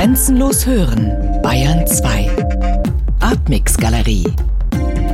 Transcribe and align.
Grenzenlos 0.00 0.64
hören, 0.64 1.42
Bayern 1.42 1.86
2. 1.86 2.30
Artmix 3.20 3.76
Galerie. 3.76 4.24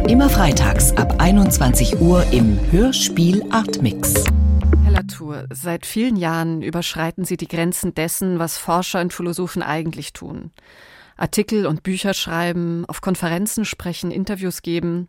Immer 0.06 0.30
freitags 0.30 0.96
ab 0.96 1.16
21 1.18 2.00
Uhr 2.00 2.24
im 2.30 2.56
Hörspiel 2.70 3.42
Artmix. 3.50 4.14
Herr 4.84 4.92
Latour, 4.92 5.46
seit 5.52 5.86
vielen 5.86 6.14
Jahren 6.14 6.62
überschreiten 6.62 7.24
Sie 7.24 7.36
die 7.36 7.48
Grenzen 7.48 7.94
dessen, 7.94 8.38
was 8.38 8.58
Forscher 8.58 9.00
und 9.00 9.12
Philosophen 9.12 9.60
eigentlich 9.60 10.12
tun. 10.12 10.52
Artikel 11.16 11.66
und 11.66 11.82
Bücher 11.82 12.14
schreiben, 12.14 12.84
auf 12.86 13.00
Konferenzen 13.00 13.64
sprechen, 13.64 14.12
Interviews 14.12 14.62
geben. 14.62 15.08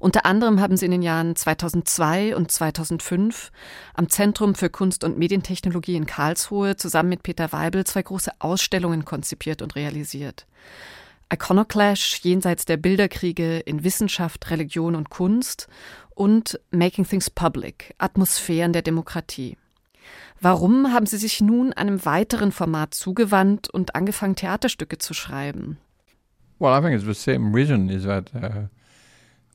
Unter 0.00 0.26
anderem 0.26 0.60
haben 0.60 0.76
sie 0.76 0.84
in 0.84 0.90
den 0.90 1.02
Jahren 1.02 1.36
2002 1.36 2.36
und 2.36 2.50
2005 2.50 3.50
am 3.94 4.08
Zentrum 4.08 4.54
für 4.54 4.70
Kunst- 4.70 5.04
und 5.04 5.18
Medientechnologie 5.18 5.96
in 5.96 6.06
Karlsruhe 6.06 6.76
zusammen 6.76 7.08
mit 7.08 7.22
Peter 7.22 7.52
Weibel 7.52 7.84
zwei 7.84 8.02
große 8.02 8.32
Ausstellungen 8.38 9.04
konzipiert 9.04 9.62
und 9.62 9.76
realisiert. 9.76 10.46
Iconoclash 11.32 12.20
jenseits 12.22 12.64
der 12.64 12.78
Bilderkriege 12.78 13.58
in 13.58 13.84
Wissenschaft, 13.84 14.50
Religion 14.50 14.94
und 14.94 15.10
Kunst 15.10 15.68
und 16.14 16.58
Making 16.70 17.06
Things 17.06 17.28
Public, 17.28 17.94
Atmosphären 17.98 18.72
der 18.72 18.82
Demokratie. 18.82 19.56
Warum 20.40 20.92
haben 20.92 21.06
Sie 21.06 21.18
sich 21.18 21.40
nun 21.40 21.72
einem 21.72 22.04
weiteren 22.04 22.52
Format 22.52 22.94
zugewandt 22.94 23.68
und 23.68 23.94
angefangen, 23.94 24.36
Theaterstücke 24.36 24.98
zu 24.98 25.12
schreiben? 25.12 25.78
Well, 26.58 26.76
I 26.76 26.80
think 26.80 26.94
it's 26.94 27.04
the 27.04 27.14
same 27.14 27.54
reason 27.54 27.88
is 27.88 28.04
that 28.04 28.32
uh, 28.34 28.68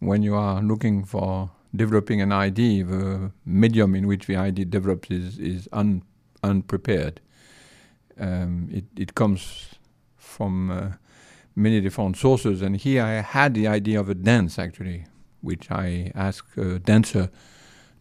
when 0.06 0.24
you 0.24 0.36
are 0.36 0.62
looking 0.62 1.04
for 1.06 1.50
developing 1.76 2.22
an 2.22 2.32
idea, 2.32 2.84
the 2.84 3.32
medium 3.46 3.96
in 3.96 4.08
which 4.08 4.28
the 4.28 4.36
idea 4.36 4.66
develops 4.66 5.10
is, 5.10 5.40
is 5.40 5.68
un, 5.72 6.04
unprepared. 6.44 7.20
Um, 8.20 8.70
it, 8.72 8.86
it 8.96 9.16
comes 9.16 9.76
from 10.18 10.70
uh, 10.70 10.92
many 11.56 11.82
different 11.82 12.18
sources, 12.18 12.62
and 12.62 12.76
here 12.76 13.04
I 13.04 13.22
had 13.22 13.54
the 13.54 13.68
idea 13.68 14.00
of 14.00 14.10
a 14.10 14.14
dance 14.14 14.60
actually, 14.60 15.06
which 15.42 15.72
I 15.72 16.12
asked 16.16 16.58
a 16.58 16.80
dancer 16.80 17.30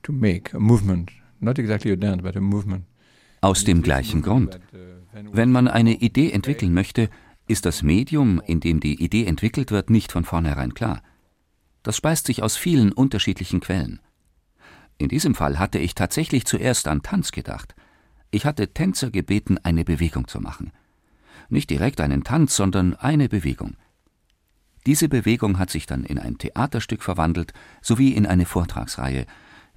to 0.03 0.13
make 0.13 0.53
a 0.53 0.61
movement, 0.61 1.11
not 1.41 1.59
exactly 1.59 1.93
a 1.93 1.97
dance, 1.97 2.23
but 2.23 2.37
a 2.37 2.41
movement. 2.41 2.85
Aus 3.41 3.65
dem 3.65 3.83
gleichen 3.83 4.23
Grund. 4.23 4.61
Wenn 5.33 5.51
man 5.51 5.67
eine 5.67 5.95
Idee 5.95 6.31
entwickeln 6.31 6.73
möchte, 6.73 7.09
ist 7.49 7.67
das 7.67 7.83
Medium, 7.83 8.41
in 8.47 8.61
dem 8.61 8.79
die 8.79 9.03
Idee 9.03 9.27
entwickelt 9.27 9.73
wird, 9.73 9.91
nicht 9.91 10.13
von 10.13 10.25
vornherein 10.25 10.75
klar. 10.75 11.03
Das 11.83 11.97
speist 11.97 12.27
sich 12.27 12.43
aus 12.43 12.57
vielen 12.57 12.93
unterschiedlichen 12.93 13.61
Quellen. 13.61 14.01
In 14.99 15.09
diesem 15.09 15.35
Fall 15.35 15.59
hatte 15.59 15.79
ich 15.79 15.95
tatsächlich 15.95 16.45
zuerst 16.45 16.87
an 16.87 17.03
Tanz 17.03 17.33
gedacht. 17.33 17.75
Ich 18.31 18.47
hatte 18.47 18.73
Tänzer 18.73 19.11
gebeten, 19.11 19.59
eine 19.63 19.85
Bewegung 19.85 20.29
zu 20.29 20.41
machen. 20.41 20.73
Nicht 21.49 21.71
direkt 21.71 22.01
einen 22.01 22.25
Tanz, 22.25 22.55
sondern 22.57 22.95
eine 22.95 23.29
Bewegung. 23.29 23.77
Diese 24.87 25.09
Bewegung 25.09 25.59
hat 25.59 25.71
sich 25.71 25.87
dann 25.87 26.05
in 26.05 26.19
ein 26.19 26.39
Theaterstück 26.39 27.03
verwandelt, 27.03 27.53
sowie 27.83 28.13
in 28.13 28.27
eine 28.27 28.47
Vortragsreihe, 28.47 29.27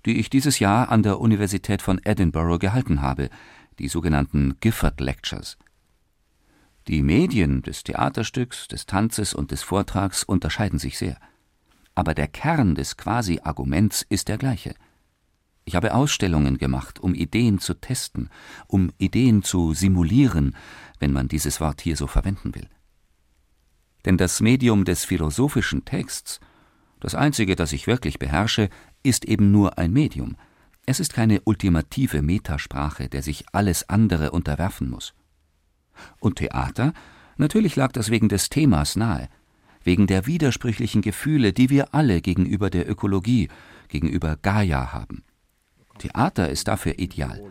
die 0.06 0.20
ich 0.20 0.30
dieses 0.30 0.60
Jahr 0.60 0.90
an 0.90 1.04
der 1.04 1.20
Universität 1.20 1.82
von 1.82 2.00
Edinburgh 2.04 2.60
gehalten 2.60 3.02
habe, 3.02 3.30
die 3.80 3.88
sogenannten 3.88 4.56
Gifford 4.62 5.02
Lectures. 5.02 5.58
Die 6.88 7.02
Medien 7.02 7.64
des 7.64 7.84
Theaterstücks, 7.84 8.68
des 8.68 8.86
Tanzes 8.86 9.34
und 9.34 9.52
des 9.52 9.64
Vortrags 9.64 10.24
unterscheiden 10.24 10.78
sich 10.80 10.98
sehr 10.98 11.18
aber 11.96 12.14
der 12.14 12.28
Kern 12.28 12.76
des 12.76 12.98
Quasi-Arguments 12.98 14.06
ist 14.10 14.28
der 14.28 14.38
gleiche. 14.38 14.76
Ich 15.64 15.76
habe 15.76 15.96
Ausstellungen 15.96 16.58
gemacht, 16.58 17.00
um 17.00 17.16
Ideen 17.16 17.58
zu 17.58 17.74
testen, 17.74 18.30
um 18.68 18.92
Ideen 19.00 19.42
zu 19.42 19.74
simulieren, 19.74 20.56
wenn 21.00 21.12
man 21.12 21.28
dieses 21.28 21.60
Wort 21.60 21.82
hier 21.82 21.98
so 21.98 22.06
verwenden 22.06 22.54
will. 22.54 22.70
Denn 24.04 24.18
das 24.18 24.42
Medium 24.42 24.86
des 24.86 25.06
philosophischen 25.06 25.84
Texts, 25.84 26.40
das 27.00 27.16
einzige, 27.16 27.56
das 27.56 27.72
ich 27.74 27.88
wirklich 27.88 28.20
beherrsche, 28.20 28.70
ist 29.02 29.26
eben 29.26 29.52
nur 29.52 29.80
ein 29.80 29.92
Medium. 29.92 30.36
Es 30.86 31.00
ist 31.00 31.14
keine 31.14 31.42
ultimative 31.46 32.22
Metasprache, 32.22 33.10
der 33.10 33.24
sich 33.24 33.46
alles 33.52 33.90
andere 33.90 34.32
unterwerfen 34.32 34.90
muss. 34.90 35.16
Und 36.20 36.36
Theater? 36.36 36.94
Natürlich 37.38 37.76
lag 37.76 37.92
das 37.92 38.12
wegen 38.12 38.30
des 38.30 38.50
Themas 38.50 38.96
nahe 38.96 39.30
wegen 39.86 40.08
der 40.08 40.26
widersprüchlichen 40.26 41.02
Gefühle, 41.02 41.54
die 41.54 41.70
wir 41.70 41.94
alle 41.94 42.20
gegenüber 42.20 42.70
der 42.70 42.90
Ökologie, 42.90 43.48
gegenüber 43.88 44.38
Gaia 44.42 44.92
haben. 44.92 45.24
Theater 45.98 46.50
ist 46.50 46.68
dafür 46.68 47.00
ideal. 47.00 47.42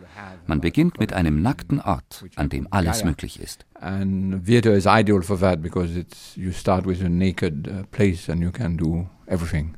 Man 0.45 0.61
beginnt 0.61 0.99
mit 0.99 1.13
einem 1.13 1.41
nackten 1.41 1.81
Ort, 1.81 2.25
an 2.35 2.49
dem 2.49 2.67
alles 2.69 3.03
möglich 3.03 3.39
ist. 3.39 3.65
And 3.73 4.45
theater 4.45 4.73
is 4.73 4.85
ideal 4.85 5.23
for 5.23 5.39
that 5.39 5.61
because 5.61 5.97
it's 5.99 6.35
you 6.35 6.51
start 6.51 6.85
with 6.85 7.03
a 7.03 7.09
naked 7.09 7.67
uh, 7.67 7.83
place 7.91 8.29
and 8.29 8.41
you 8.41 8.51
can 8.51 8.77
do 8.77 9.09
everything. 9.25 9.75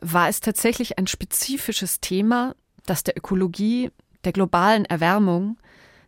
War 0.00 0.28
es 0.28 0.40
tatsächlich 0.40 0.98
ein 0.98 1.06
spezifisches 1.06 2.00
Thema, 2.00 2.54
das 2.86 3.04
der 3.04 3.16
Ökologie, 3.16 3.90
der 4.24 4.32
globalen 4.32 4.84
Erwärmung, 4.84 5.58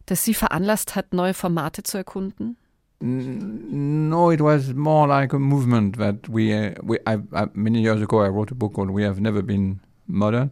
das 0.07 0.25
Sie 0.25 0.35
veranlasst 0.35 0.97
hat, 0.97 1.13
neue 1.13 1.35
Formate 1.35 1.83
zu 1.83 1.99
erkunden? 1.99 2.57
No, 3.01 4.31
it 4.31 4.41
was 4.41 4.75
more 4.75 5.07
like 5.07 5.33
a 5.33 5.39
movement 5.39 5.99
that 5.99 6.29
we, 6.29 6.53
uh, 6.53 6.75
we 6.83 6.99
I, 7.07 7.19
I, 7.33 7.47
many 7.55 7.81
years 7.81 8.03
ago 8.03 8.23
I 8.23 8.29
wrote 8.29 8.51
a 8.51 8.57
book 8.57 8.75
called 8.75 8.91
We 8.91 9.05
Have 9.05 9.21
Never 9.21 9.43
Been 9.43 9.81
Modern. 10.09 10.51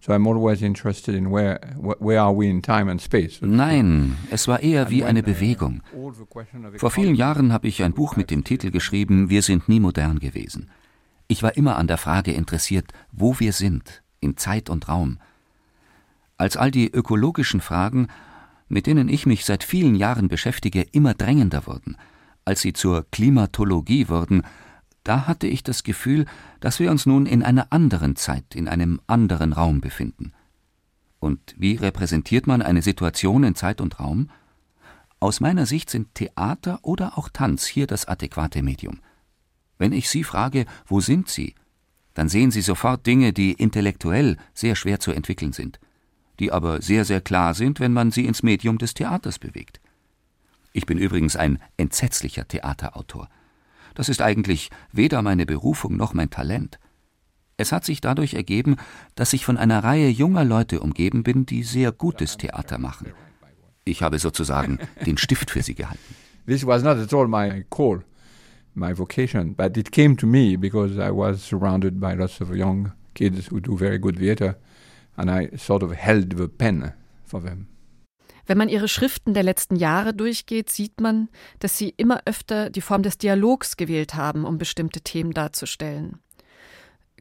So 0.00 0.12
I'm 0.12 0.26
always 0.26 0.62
interested 0.62 1.14
in 1.14 1.30
where, 1.30 1.58
where 1.76 2.20
are 2.20 2.32
we 2.32 2.48
in 2.48 2.60
time 2.60 2.88
and 2.88 3.00
space. 3.00 3.40
Nein, 3.40 4.16
es 4.30 4.46
war 4.46 4.60
eher 4.60 4.90
wie 4.90 5.04
eine 5.04 5.22
Bewegung. 5.22 5.82
Vor 6.76 6.90
vielen 6.90 7.14
Jahren 7.14 7.52
habe 7.52 7.66
ich 7.68 7.82
ein 7.82 7.92
Buch 7.92 8.16
mit 8.16 8.30
dem 8.30 8.44
Titel 8.44 8.70
geschrieben 8.70 9.30
Wir 9.30 9.42
sind 9.42 9.68
nie 9.68 9.80
modern 9.80 10.18
gewesen. 10.18 10.70
Ich 11.28 11.42
war 11.42 11.56
immer 11.56 11.76
an 11.76 11.86
der 11.86 11.98
Frage 11.98 12.32
interessiert, 12.32 12.92
wo 13.10 13.40
wir 13.40 13.52
sind, 13.52 14.02
in 14.20 14.36
Zeit 14.36 14.70
und 14.70 14.88
Raum. 14.88 15.18
Als 16.36 16.56
all 16.56 16.70
die 16.70 16.88
ökologischen 16.92 17.60
Fragen 17.60 18.08
mit 18.68 18.86
denen 18.86 19.08
ich 19.08 19.26
mich 19.26 19.44
seit 19.44 19.64
vielen 19.64 19.94
Jahren 19.94 20.28
beschäftige, 20.28 20.82
immer 20.82 21.14
drängender 21.14 21.66
wurden, 21.66 21.96
als 22.44 22.60
sie 22.60 22.72
zur 22.72 23.06
Klimatologie 23.10 24.08
wurden, 24.08 24.42
da 25.04 25.26
hatte 25.26 25.46
ich 25.46 25.62
das 25.62 25.84
Gefühl, 25.84 26.26
dass 26.60 26.80
wir 26.80 26.90
uns 26.90 27.06
nun 27.06 27.26
in 27.26 27.42
einer 27.42 27.72
anderen 27.72 28.16
Zeit, 28.16 28.54
in 28.54 28.66
einem 28.66 29.00
anderen 29.06 29.52
Raum 29.52 29.80
befinden. 29.80 30.32
Und 31.20 31.54
wie 31.56 31.76
repräsentiert 31.76 32.46
man 32.46 32.60
eine 32.60 32.82
Situation 32.82 33.44
in 33.44 33.54
Zeit 33.54 33.80
und 33.80 34.00
Raum? 34.00 34.30
Aus 35.20 35.40
meiner 35.40 35.64
Sicht 35.64 35.90
sind 35.90 36.14
Theater 36.14 36.80
oder 36.82 37.16
auch 37.16 37.28
Tanz 37.28 37.66
hier 37.66 37.86
das 37.86 38.06
adäquate 38.06 38.62
Medium. 38.62 38.98
Wenn 39.78 39.92
ich 39.92 40.08
Sie 40.08 40.24
frage, 40.24 40.66
wo 40.86 41.00
sind 41.00 41.28
Sie, 41.28 41.54
dann 42.14 42.28
sehen 42.28 42.50
Sie 42.50 42.62
sofort 42.62 43.06
Dinge, 43.06 43.32
die 43.32 43.52
intellektuell 43.52 44.36
sehr 44.54 44.74
schwer 44.74 45.00
zu 45.00 45.12
entwickeln 45.12 45.52
sind 45.52 45.78
die 46.40 46.52
aber 46.52 46.82
sehr, 46.82 47.04
sehr 47.04 47.20
klar 47.20 47.54
sind, 47.54 47.80
wenn 47.80 47.92
man 47.92 48.10
sie 48.10 48.26
ins 48.26 48.42
Medium 48.42 48.78
des 48.78 48.94
Theaters 48.94 49.38
bewegt. 49.38 49.80
Ich 50.72 50.86
bin 50.86 50.98
übrigens 50.98 51.36
ein 51.36 51.58
entsetzlicher 51.76 52.46
Theaterautor. 52.46 53.28
Das 53.94 54.10
ist 54.10 54.20
eigentlich 54.20 54.70
weder 54.92 55.22
meine 55.22 55.46
Berufung 55.46 55.96
noch 55.96 56.12
mein 56.12 56.28
Talent. 56.28 56.78
Es 57.56 57.72
hat 57.72 57.84
sich 57.86 58.02
dadurch 58.02 58.34
ergeben, 58.34 58.76
dass 59.14 59.32
ich 59.32 59.46
von 59.46 59.56
einer 59.56 59.82
Reihe 59.82 60.08
junger 60.08 60.44
Leute 60.44 60.80
umgeben 60.80 61.22
bin, 61.22 61.46
die 61.46 61.62
sehr 61.62 61.92
gutes 61.92 62.36
Theater 62.36 62.76
machen. 62.76 63.12
Ich 63.84 64.02
habe 64.02 64.18
sozusagen 64.18 64.78
den 65.06 65.16
Stift 65.16 65.50
für 65.50 65.62
sie 65.62 65.74
gehalten. 65.74 66.14
This 66.46 66.66
was 66.66 66.82
not 66.82 66.98
at 66.98 67.12
all 67.14 67.26
my 67.26 67.64
call, 67.70 68.02
my 68.74 68.96
vocation, 68.96 69.54
but 69.54 69.76
it 69.76 69.90
came 69.90 70.16
to 70.16 70.26
me 70.26 70.56
because 70.56 70.98
I 70.98 71.10
was 71.10 71.42
surrounded 71.42 71.98
by 71.98 72.14
lots 72.14 72.40
of 72.40 72.54
young 72.54 72.92
kids 73.14 73.50
who 73.50 73.60
do 73.60 73.76
very 73.76 73.98
good 73.98 74.18
theater 74.18 74.56
and 75.16 75.30
I 75.30 75.56
sort 75.56 75.82
of 75.82 75.92
held 75.94 76.36
the 76.36 76.48
pen 76.48 76.92
for 77.24 77.42
them. 77.42 77.68
Wenn 78.46 78.58
man 78.58 78.68
ihre 78.68 78.86
Schriften 78.86 79.34
der 79.34 79.42
letzten 79.42 79.74
Jahre 79.74 80.14
durchgeht, 80.14 80.70
sieht 80.70 81.00
man, 81.00 81.28
dass 81.58 81.78
sie 81.78 81.92
immer 81.96 82.20
öfter 82.26 82.70
die 82.70 82.80
Form 82.80 83.02
des 83.02 83.18
Dialogs 83.18 83.76
gewählt 83.76 84.14
haben, 84.14 84.44
um 84.44 84.56
bestimmte 84.56 85.00
Themen 85.00 85.32
darzustellen. 85.32 86.20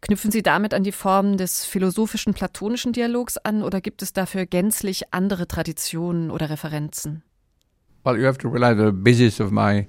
Knüpfen 0.02 0.30
Sie 0.30 0.44
damit 0.44 0.76
an 0.76 0.84
die 0.84 0.92
Form 0.92 1.38
des 1.38 1.66
philosophischen 1.66 2.36
platonischen 2.36 2.94
Dialogs 2.94 3.38
an 3.38 3.64
oder 3.64 3.82
gibt 3.82 4.04
es 4.04 4.14
dafür 4.14 4.46
gänzlich 4.46 5.12
andere 5.14 5.48
Traditionen 5.48 6.30
oder 6.30 6.52
Referenzen? 6.52 7.24
Well, 8.04 8.20
you 8.20 8.28
have 8.28 8.38
to 8.38 8.50
realize 8.50 8.78
the 8.78 8.92
basis 8.92 9.42
of 9.42 9.50
my 9.50 9.88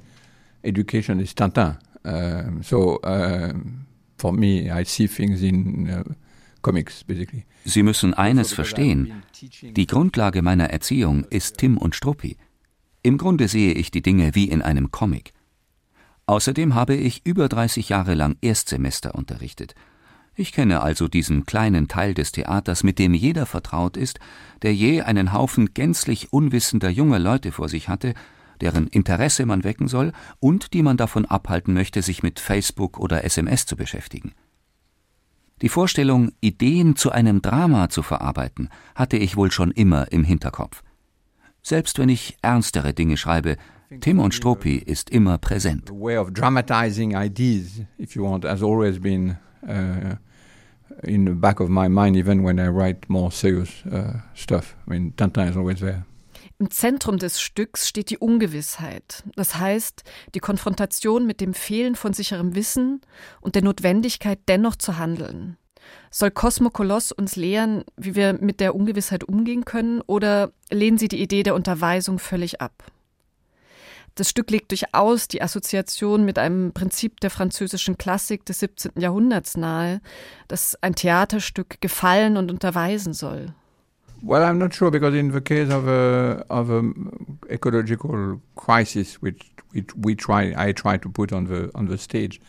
education 0.62 1.20
is 1.20 1.34
Tintin. 1.34 1.76
Uh, 2.02 2.62
so 2.62 2.98
uh, 3.02 3.52
for 4.16 4.32
me, 4.32 4.70
I 4.70 4.84
see 4.84 5.06
things 5.06 5.42
in 5.42 5.86
uh, 5.90 6.04
comics, 6.66 7.04
basically. 7.04 7.44
Sie 7.64 7.84
müssen 7.84 8.12
eines 8.12 8.52
verstehen. 8.52 9.22
Die 9.62 9.86
Grundlage 9.86 10.42
meiner 10.42 10.70
Erziehung 10.70 11.24
ist 11.30 11.58
Tim 11.58 11.78
und 11.78 11.94
Struppi. 11.94 12.36
Im 13.04 13.18
Grunde 13.18 13.46
sehe 13.46 13.72
ich 13.72 13.92
die 13.92 14.02
Dinge 14.02 14.34
wie 14.34 14.48
in 14.48 14.62
einem 14.62 14.90
Comic. 14.90 15.32
Außerdem 16.26 16.74
habe 16.74 16.96
ich 16.96 17.24
über 17.24 17.48
30 17.48 17.88
Jahre 17.88 18.14
lang 18.14 18.36
Erstsemester 18.40 19.14
unterrichtet. 19.14 19.76
Ich 20.34 20.50
kenne 20.50 20.80
also 20.80 21.06
diesen 21.06 21.46
kleinen 21.46 21.86
Teil 21.86 22.14
des 22.14 22.32
Theaters, 22.32 22.82
mit 22.82 22.98
dem 22.98 23.14
jeder 23.14 23.46
vertraut 23.46 23.96
ist, 23.96 24.18
der 24.62 24.74
je 24.74 25.02
einen 25.02 25.32
Haufen 25.32 25.72
gänzlich 25.72 26.32
unwissender 26.32 26.90
junger 26.90 27.20
Leute 27.20 27.52
vor 27.52 27.68
sich 27.68 27.88
hatte 27.88 28.14
deren 28.60 28.86
Interesse 28.86 29.46
man 29.46 29.64
wecken 29.64 29.88
soll 29.88 30.12
und 30.40 30.72
die 30.72 30.82
man 30.82 30.96
davon 30.96 31.26
abhalten 31.26 31.74
möchte, 31.74 32.02
sich 32.02 32.22
mit 32.22 32.40
Facebook 32.40 32.98
oder 32.98 33.24
SMS 33.24 33.66
zu 33.66 33.76
beschäftigen. 33.76 34.32
Die 35.62 35.68
Vorstellung, 35.70 36.32
Ideen 36.40 36.96
zu 36.96 37.10
einem 37.10 37.40
Drama 37.40 37.88
zu 37.88 38.02
verarbeiten, 38.02 38.68
hatte 38.94 39.16
ich 39.16 39.36
wohl 39.36 39.50
schon 39.50 39.70
immer 39.70 40.12
im 40.12 40.22
Hinterkopf. 40.22 40.82
Selbst 41.62 41.98
wenn 41.98 42.10
ich 42.10 42.36
ernstere 42.42 42.92
Dinge 42.92 43.16
schreibe, 43.16 43.56
Tim 44.00 44.18
und 44.18 44.34
Struppi 44.34 44.76
ist 44.76 45.10
immer 45.10 45.38
präsent. 45.38 45.90
Uh, 49.68 50.14
in 51.02 51.26
the 51.26 51.32
back 51.32 51.60
of 51.60 51.68
my 51.68 51.88
mind, 51.88 52.16
even 52.16 52.44
when 52.44 52.60
I 52.60 52.68
write 52.68 53.08
more 53.08 53.32
serious 53.32 53.84
uh, 53.86 54.20
stuff. 54.34 54.76
I 54.86 54.90
mean, 54.90 55.12
Tintin 55.16 55.48
is 55.48 55.56
always 55.56 55.80
there. 55.80 56.04
Im 56.58 56.70
Zentrum 56.70 57.18
des 57.18 57.38
Stücks 57.38 57.86
steht 57.86 58.08
die 58.08 58.16
Ungewissheit. 58.16 59.24
Das 59.34 59.56
heißt, 59.56 60.04
die 60.34 60.40
Konfrontation 60.40 61.26
mit 61.26 61.42
dem 61.42 61.52
Fehlen 61.52 61.96
von 61.96 62.14
sicherem 62.14 62.54
Wissen 62.54 63.02
und 63.42 63.54
der 63.54 63.62
Notwendigkeit, 63.62 64.38
dennoch 64.48 64.76
zu 64.76 64.96
handeln. 64.96 65.58
Soll 66.10 66.30
Kosmokoloss 66.30 67.12
uns 67.12 67.36
lehren, 67.36 67.84
wie 67.96 68.14
wir 68.14 68.32
mit 68.32 68.60
der 68.60 68.74
Ungewissheit 68.74 69.24
umgehen 69.24 69.66
können, 69.66 70.00
oder 70.06 70.50
lehnen 70.70 70.96
Sie 70.96 71.08
die 71.08 71.20
Idee 71.20 71.42
der 71.42 71.54
Unterweisung 71.54 72.18
völlig 72.18 72.62
ab? 72.62 72.84
Das 74.14 74.30
Stück 74.30 74.50
legt 74.50 74.70
durchaus 74.70 75.28
die 75.28 75.42
Assoziation 75.42 76.24
mit 76.24 76.38
einem 76.38 76.72
Prinzip 76.72 77.20
der 77.20 77.30
französischen 77.30 77.98
Klassik 77.98 78.46
des 78.46 78.60
17. 78.60 78.92
Jahrhunderts 78.96 79.58
nahe, 79.58 80.00
das 80.48 80.74
ein 80.80 80.94
Theaterstück 80.94 81.82
gefallen 81.82 82.38
und 82.38 82.50
unterweisen 82.50 83.12
soll. 83.12 83.52
Well, 84.26 84.42
I'm 84.42 84.58
not 84.58 84.74
sure 84.74 84.90
because 84.90 85.14
in 85.14 85.30
the 85.30 85.40
case 85.40 85.70
of 85.70 85.86
a 85.86 86.44
of 86.48 86.68
a 86.68 86.82
ecological 87.48 88.40
crisis, 88.56 89.22
which 89.22 89.40
we, 89.72 89.84
we 89.96 90.16
try, 90.16 90.52
I 90.56 90.72
try 90.72 90.98
to 90.98 91.08
put 91.08 91.32
on 91.32 91.46
the 91.46 91.70
on 91.74 91.86
the 91.86 91.96
stage. 91.96 92.40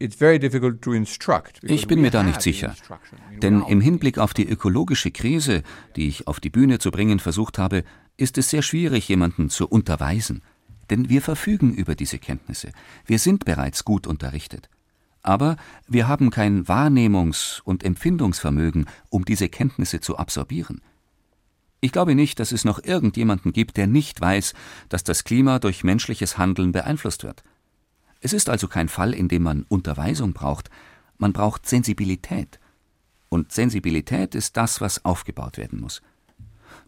It's 0.00 0.16
very 0.16 0.40
difficult 0.40 0.82
to 0.82 0.92
instruct. 0.92 1.60
Ich 1.62 1.86
bin 1.86 2.00
mir 2.00 2.10
da 2.10 2.24
nicht 2.24 2.42
sicher. 2.42 2.74
Denn 3.40 3.62
im 3.68 3.80
Hinblick 3.80 4.18
auf 4.18 4.34
die 4.34 4.48
ökologische 4.48 5.12
Krise, 5.12 5.62
die 5.94 6.08
ich 6.08 6.26
auf 6.26 6.40
die 6.40 6.50
Bühne 6.50 6.80
zu 6.80 6.90
bringen 6.90 7.20
versucht 7.20 7.58
habe, 7.58 7.84
ist 8.16 8.36
es 8.36 8.50
sehr 8.50 8.62
schwierig, 8.62 9.08
jemanden 9.08 9.48
zu 9.50 9.68
unterweisen. 9.68 10.42
Denn 10.90 11.08
wir 11.08 11.22
verfügen 11.22 11.72
über 11.72 11.94
diese 11.94 12.18
Kenntnisse. 12.18 12.72
Wir 13.06 13.20
sind 13.20 13.44
bereits 13.44 13.84
gut 13.84 14.08
unterrichtet. 14.08 14.68
Aber 15.22 15.56
wir 15.86 16.08
haben 16.08 16.30
kein 16.30 16.64
Wahrnehmungs- 16.64 17.60
und 17.62 17.84
Empfindungsvermögen, 17.84 18.86
um 19.08 19.24
diese 19.24 19.48
Kenntnisse 19.48 20.00
zu 20.00 20.16
absorbieren. 20.16 20.80
Ich 21.80 21.92
glaube 21.92 22.14
nicht, 22.14 22.38
dass 22.38 22.52
es 22.52 22.64
noch 22.64 22.82
irgendjemanden 22.82 23.52
gibt, 23.52 23.76
der 23.76 23.86
nicht 23.86 24.20
weiß, 24.20 24.54
dass 24.88 25.04
das 25.04 25.24
Klima 25.24 25.58
durch 25.58 25.84
menschliches 25.84 26.38
Handeln 26.38 26.72
beeinflusst 26.72 27.24
wird. 27.24 27.42
Es 28.20 28.32
ist 28.32 28.48
also 28.48 28.68
kein 28.68 28.88
Fall, 28.88 29.12
in 29.14 29.28
dem 29.28 29.42
man 29.42 29.64
Unterweisung 29.68 30.32
braucht, 30.32 30.70
man 31.18 31.32
braucht 31.32 31.66
Sensibilität. 31.68 32.60
Und 33.28 33.52
Sensibilität 33.52 34.34
ist 34.34 34.56
das, 34.56 34.80
was 34.80 35.04
aufgebaut 35.04 35.56
werden 35.56 35.80
muss. 35.80 36.02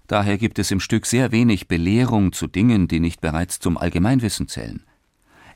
Daher 0.06 0.38
gibt 0.38 0.58
es 0.58 0.70
im 0.70 0.80
Stück 0.80 1.06
sehr 1.06 1.32
wenig 1.32 1.66
Belehrung 1.66 2.32
zu 2.32 2.46
Dingen, 2.46 2.86
die 2.88 3.00
nicht 3.00 3.20
bereits 3.20 3.58
zum 3.58 3.78
Allgemeinwissen 3.78 4.48
zählen. 4.48 4.84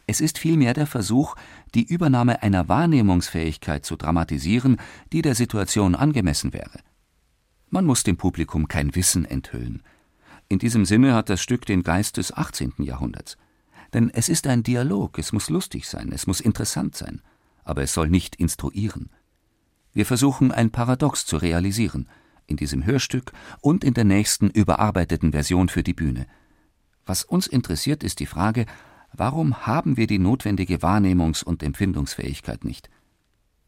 Es 0.08 0.20
ist 0.20 0.38
vielmehr 0.38 0.74
der 0.74 0.88
Versuch, 0.88 1.36
die 1.74 1.84
Übernahme 1.84 2.42
einer 2.42 2.68
Wahrnehmungsfähigkeit 2.68 3.84
zu 3.84 3.94
dramatisieren, 3.94 4.78
die 5.12 5.22
der 5.22 5.36
Situation 5.36 5.94
angemessen 5.94 6.52
wäre. 6.52 6.80
Man 7.70 7.84
muss 7.84 8.02
dem 8.02 8.16
Publikum 8.16 8.66
kein 8.66 8.96
Wissen 8.96 9.24
enthüllen. 9.24 9.82
In 10.48 10.58
diesem 10.58 10.84
Sinne 10.84 11.14
hat 11.14 11.28
das 11.28 11.40
Stück 11.40 11.66
den 11.66 11.82
Geist 11.82 12.16
des 12.16 12.32
18. 12.32 12.72
Jahrhunderts. 12.78 13.36
Denn 13.92 14.10
es 14.10 14.28
ist 14.28 14.46
ein 14.46 14.62
Dialog, 14.62 15.18
es 15.18 15.32
muss 15.32 15.50
lustig 15.50 15.86
sein, 15.86 16.10
es 16.10 16.26
muss 16.26 16.40
interessant 16.40 16.96
sein, 16.96 17.20
aber 17.62 17.82
es 17.82 17.92
soll 17.92 18.08
nicht 18.08 18.34
instruieren. 18.34 19.10
Wir 19.92 20.06
versuchen 20.06 20.50
ein 20.50 20.70
Paradox 20.70 21.24
zu 21.26 21.36
realisieren– 21.36 22.08
in 22.48 22.56
diesem 22.56 22.84
Hörstück 22.84 23.32
und 23.60 23.84
in 23.84 23.94
der 23.94 24.04
nächsten 24.04 24.48
überarbeiteten 24.48 25.32
Version 25.32 25.68
für 25.68 25.84
die 25.84 25.92
Bühne. 25.92 26.26
Was 27.06 27.22
uns 27.22 27.46
interessiert, 27.46 28.02
ist 28.02 28.18
die 28.20 28.26
Frage, 28.26 28.66
warum 29.18 29.66
haben 29.66 29.96
wir 29.96 30.06
die 30.06 30.18
notwendige 30.18 30.78
Wahrnehmungs- 30.78 31.44
und 31.44 31.62
Empfindungsfähigkeit 31.62 32.64
nicht? 32.64 32.88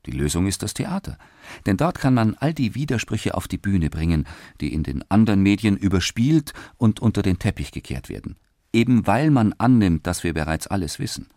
Die 0.07 0.13
Lösung 0.13 0.47
ist 0.47 0.63
das 0.63 0.73
Theater, 0.73 1.19
denn 1.67 1.77
dort 1.77 1.99
kann 1.99 2.15
man 2.15 2.35
all 2.37 2.55
die 2.55 2.75
Widersprüche 2.75 3.35
auf 3.35 3.49
die 3.49 3.59
Bühne 3.59 3.91
bringen, 3.91 4.27
die 4.61 4.73
in 4.73 4.83
den 4.83 5.05
anderen 5.11 5.43
Medien 5.43 5.77
überspielt 5.77 6.55
und 6.79 7.01
unter 7.01 7.21
den 7.21 7.39
Teppich 7.39 7.71
gekehrt 7.71 8.09
werden, 8.09 8.37
eben 8.73 9.07
weil 9.07 9.31
man 9.31 9.55
annimmt, 9.59 10.07
dass 10.07 10.25
wir 10.25 10.33
bereits 10.33 10.67
alles 10.67 10.99
wissen. 10.99 11.29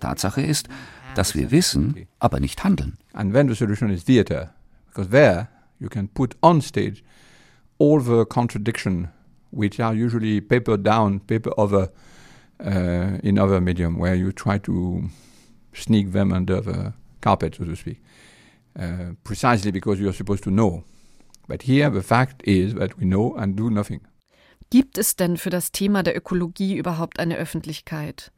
Tatsache 0.00 0.42
ist, 0.42 0.68
dass 1.14 1.34
wir 1.34 1.50
wissen, 1.50 2.06
aber 2.18 2.40
nicht 2.40 2.62
handeln. 2.62 2.98
And 3.14 3.32
then 3.32 3.48
the 3.48 3.54
solution 3.54 3.90
is 3.90 4.04
theater, 4.04 4.52
because 4.86 5.08
there 5.08 5.48
you 5.78 5.88
can 5.88 6.08
put 6.08 6.36
on 6.42 6.60
stage 6.60 7.02
all 7.78 8.00
the 8.00 8.24
contradiction 8.26 9.08
which 9.50 9.80
are 9.80 9.94
usually 9.94 10.40
papered 10.42 10.84
down, 10.84 11.20
paper 11.20 11.52
over 11.56 11.90
uh, 12.60 13.18
in 13.22 13.38
other 13.38 13.60
medium, 13.60 13.98
where 13.98 14.14
you 14.14 14.32
try 14.32 14.58
to 14.58 15.02
sneak 15.72 16.12
them 16.12 16.32
under 16.32 16.60
the 16.60 16.92
carpet, 17.20 17.56
so 17.56 17.64
to 17.64 17.76
speak, 17.76 18.00
uh, 18.78 19.12
precisely 19.24 19.70
because 19.70 20.00
you 20.00 20.08
are 20.08 20.12
supposed 20.12 20.44
to 20.44 20.50
know. 20.50 20.84
But 21.48 21.62
here 21.62 21.90
the 21.90 22.02
fact 22.02 22.42
is 22.44 22.74
that 22.74 22.98
we 22.98 23.04
know 23.04 23.34
and 23.36 23.56
do 23.56 23.70
nothing. 23.70 24.00
Gibt 24.70 24.98
es 24.98 25.16
denn 25.16 25.38
für 25.38 25.48
das 25.48 25.72
Thema 25.72 26.02
der 26.02 26.14
Ökologie 26.14 26.76
überhaupt 26.76 27.20
eine 27.20 27.36
Öffentlichkeit? 27.36 28.32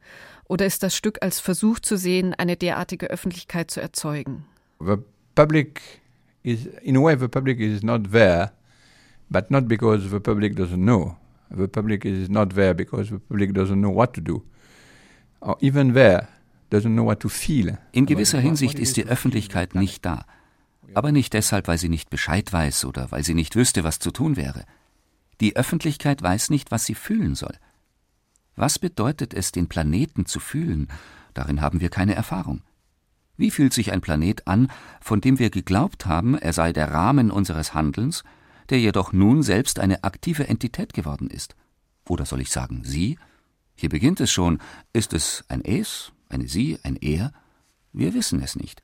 Oder 0.47 0.65
ist 0.65 0.81
das 0.81 0.95
Stück 0.95 1.17
als 1.21 1.41
Versuch 1.41 1.79
zu 1.79 1.97
sehen, 1.97 2.33
eine 2.33 2.55
derartige 2.55 3.07
Öffentlichkeit 3.07 3.69
zu 3.69 3.81
erzeugen? 3.81 4.45
The 4.79 4.97
public 5.35 5.81
is 6.43 6.67
in 6.81 6.95
a 6.95 7.01
way 7.01 7.17
the 7.17 7.27
public 7.27 7.59
is 7.59 7.83
not 7.83 8.11
there, 8.11 8.51
but 9.29 9.51
not 9.51 9.67
because 9.67 10.09
the 10.09 10.19
public 10.19 10.55
doesn't 10.55 10.83
know. 10.83 11.17
The 11.55 11.67
public 11.67 12.05
is 12.05 12.29
not 12.29 12.53
there 12.55 12.73
because 12.73 13.09
the 13.09 13.19
public 13.19 13.51
doesn't 13.53 13.81
know 13.81 13.93
what 13.93 14.13
to 14.13 14.21
do, 14.21 14.43
or 15.41 15.57
even 15.59 15.93
there 15.93 16.27
doesn't 16.71 16.93
know 16.93 17.05
what 17.05 17.19
to 17.21 17.29
feel. 17.29 17.77
In 17.91 18.05
gewisser 18.05 18.39
Hinsicht 18.39 18.79
ist 18.79 18.95
die 18.95 19.05
Öffentlichkeit 19.05 19.75
nicht 19.75 20.05
da, 20.05 20.25
aber 20.93 21.11
nicht 21.11 21.33
deshalb, 21.33 21.67
weil 21.67 21.77
sie 21.77 21.89
nicht 21.89 22.09
Bescheid 22.09 22.51
weiß 22.51 22.85
oder 22.85 23.11
weil 23.11 23.23
sie 23.23 23.33
nicht 23.33 23.55
wüsste, 23.55 23.83
was 23.83 23.99
zu 23.99 24.11
tun 24.11 24.37
wäre. 24.37 24.63
Die 25.41 25.55
Öffentlichkeit 25.55 26.21
weiß 26.21 26.51
nicht, 26.51 26.71
was 26.71 26.85
sie 26.85 26.95
fühlen 26.95 27.35
soll. 27.35 27.55
Was 28.55 28.79
bedeutet 28.79 29.33
es, 29.33 29.51
den 29.51 29.67
Planeten 29.67 30.25
zu 30.25 30.39
fühlen? 30.39 30.87
Darin 31.33 31.61
haben 31.61 31.81
wir 31.81 31.89
keine 31.89 32.15
Erfahrung. 32.15 32.61
Wie 33.37 33.49
fühlt 33.49 33.73
sich 33.73 33.91
ein 33.91 34.01
Planet 34.01 34.47
an, 34.47 34.67
von 34.99 35.19
dem 35.19 35.39
wir 35.39 35.49
geglaubt 35.49 36.05
haben, 36.05 36.37
er 36.37 36.53
sei 36.53 36.73
der 36.73 36.91
Rahmen 36.91 37.31
unseres 37.31 37.73
Handelns, 37.73 38.23
der 38.71 38.79
jedoch 38.79 39.13
nun 39.13 39.43
selbst 39.43 39.79
eine 39.79 40.03
aktive 40.03 40.47
Entität 40.47 40.93
geworden 40.93 41.29
ist? 41.29 41.55
Oder 42.09 42.25
soll 42.25 42.41
ich 42.41 42.49
sagen, 42.49 42.83
sie? 42.83 43.19
Hier 43.75 43.89
beginnt 43.89 44.19
es 44.19 44.31
schon. 44.31 44.59
Ist 44.93 45.13
es 45.13 45.43
ein 45.47 45.63
Es, 45.63 46.11
eine 46.29 46.47
Sie, 46.47 46.79
ein 46.83 46.95
Er? 46.95 47.31
Wir 47.93 48.13
wissen 48.13 48.41
es 48.41 48.55
nicht. 48.55 48.83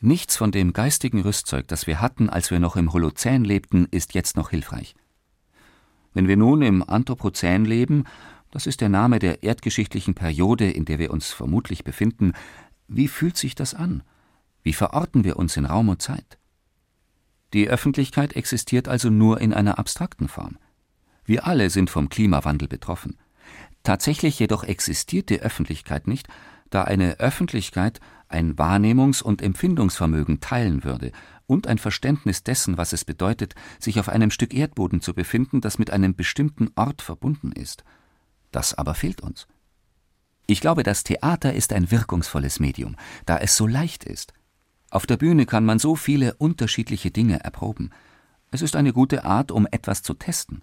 Nichts 0.00 0.36
von 0.36 0.52
dem 0.52 0.72
geistigen 0.72 1.22
Rüstzeug, 1.22 1.68
das 1.68 1.86
wir 1.86 2.00
hatten, 2.00 2.28
als 2.28 2.50
wir 2.50 2.60
noch 2.60 2.76
im 2.76 2.92
Holozän 2.92 3.44
lebten, 3.44 3.86
ist 3.90 4.14
jetzt 4.14 4.36
noch 4.36 4.50
hilfreich. 4.50 4.94
Wenn 6.12 6.28
wir 6.28 6.36
nun 6.36 6.62
im 6.62 6.88
Anthropozän 6.88 7.64
leben, 7.64 8.04
das 8.50 8.66
ist 8.66 8.80
der 8.80 8.88
Name 8.88 9.18
der 9.18 9.42
erdgeschichtlichen 9.42 10.14
Periode, 10.14 10.70
in 10.70 10.84
der 10.84 10.98
wir 10.98 11.10
uns 11.10 11.30
vermutlich 11.32 11.84
befinden, 11.84 12.32
wie 12.88 13.08
fühlt 13.08 13.36
sich 13.36 13.54
das 13.54 13.74
an? 13.74 14.02
Wie 14.62 14.72
verorten 14.72 15.24
wir 15.24 15.36
uns 15.36 15.56
in 15.56 15.64
Raum 15.64 15.88
und 15.88 16.02
Zeit? 16.02 16.38
Die 17.52 17.68
Öffentlichkeit 17.68 18.34
existiert 18.34 18.88
also 18.88 19.10
nur 19.10 19.40
in 19.40 19.54
einer 19.54 19.78
abstrakten 19.78 20.28
Form. 20.28 20.58
Wir 21.24 21.46
alle 21.46 21.70
sind 21.70 21.90
vom 21.90 22.08
Klimawandel 22.08 22.68
betroffen. 22.68 23.18
Tatsächlich 23.82 24.38
jedoch 24.38 24.64
existiert 24.64 25.30
die 25.30 25.40
Öffentlichkeit 25.40 26.06
nicht, 26.06 26.28
da 26.70 26.82
eine 26.82 27.20
Öffentlichkeit 27.20 28.00
ein 28.28 28.56
Wahrnehmungs- 28.56 29.22
und 29.22 29.42
Empfindungsvermögen 29.42 30.40
teilen 30.40 30.82
würde 30.84 31.12
und 31.46 31.68
ein 31.68 31.78
Verständnis 31.78 32.42
dessen, 32.42 32.76
was 32.76 32.92
es 32.92 33.04
bedeutet, 33.04 33.54
sich 33.78 34.00
auf 34.00 34.08
einem 34.08 34.30
Stück 34.30 34.52
Erdboden 34.52 35.00
zu 35.00 35.14
befinden, 35.14 35.60
das 35.60 35.78
mit 35.78 35.90
einem 35.90 36.16
bestimmten 36.16 36.70
Ort 36.74 37.02
verbunden 37.02 37.52
ist. 37.52 37.84
Das 38.50 38.74
aber 38.74 38.94
fehlt 38.94 39.20
uns. 39.20 39.46
Ich 40.46 40.60
glaube, 40.60 40.82
das 40.82 41.04
Theater 41.04 41.54
ist 41.54 41.72
ein 41.72 41.90
wirkungsvolles 41.90 42.60
Medium, 42.60 42.96
da 43.26 43.38
es 43.38 43.56
so 43.56 43.66
leicht 43.66 44.04
ist. 44.04 44.32
Auf 44.90 45.06
der 45.06 45.16
Bühne 45.16 45.46
kann 45.46 45.64
man 45.64 45.78
so 45.78 45.96
viele 45.96 46.34
unterschiedliche 46.34 47.10
Dinge 47.10 47.40
erproben. 47.42 47.90
Es 48.50 48.62
ist 48.62 48.76
eine 48.76 48.92
gute 48.92 49.24
Art, 49.24 49.50
um 49.50 49.66
etwas 49.70 50.02
zu 50.02 50.14
testen. 50.14 50.62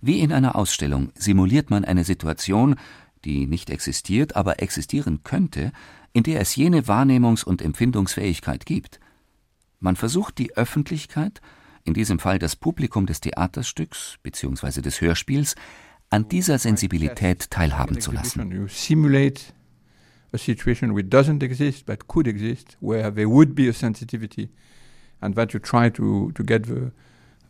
Wie 0.00 0.20
in 0.20 0.32
einer 0.32 0.54
Ausstellung 0.54 1.10
simuliert 1.14 1.70
man 1.70 1.84
eine 1.84 2.04
Situation, 2.04 2.76
die 3.24 3.46
nicht 3.46 3.70
existiert, 3.70 4.36
aber 4.36 4.62
existieren 4.62 5.22
könnte, 5.24 5.72
in 6.12 6.22
der 6.22 6.40
es 6.40 6.54
jene 6.54 6.82
Wahrnehmungs- 6.82 7.44
und 7.44 7.62
Empfindungsfähigkeit 7.62 8.66
gibt. 8.66 9.00
Man 9.80 9.96
versucht 9.96 10.38
die 10.38 10.56
Öffentlichkeit, 10.56 11.40
in 11.84 11.94
diesem 11.94 12.18
Fall 12.18 12.38
das 12.38 12.54
Publikum 12.54 13.06
des 13.06 13.20
Theaterstücks 13.20 14.18
bzw. 14.22 14.82
des 14.82 15.00
Hörspiels, 15.00 15.54
an 16.10 16.28
dieser 16.28 16.58
Sensibilität 16.58 17.50
teilhaben 17.50 18.00
zu 18.00 18.12
lassen. 18.12 18.68
A 20.32 20.38
situation 20.38 20.94
which 20.94 21.08
doesn't 21.08 21.42
exist 21.42 21.86
but 21.86 22.08
could 22.08 22.26
exist, 22.26 22.76
where 22.80 23.10
there 23.10 23.28
would 23.28 23.54
be 23.54 23.68
a 23.68 23.72
sensitivity, 23.72 24.48
and 25.20 25.34
that 25.34 25.52
you 25.54 25.60
try 25.60 25.88
to, 25.88 26.32
to 26.32 26.42
get 26.42 26.64
the, 26.64 26.92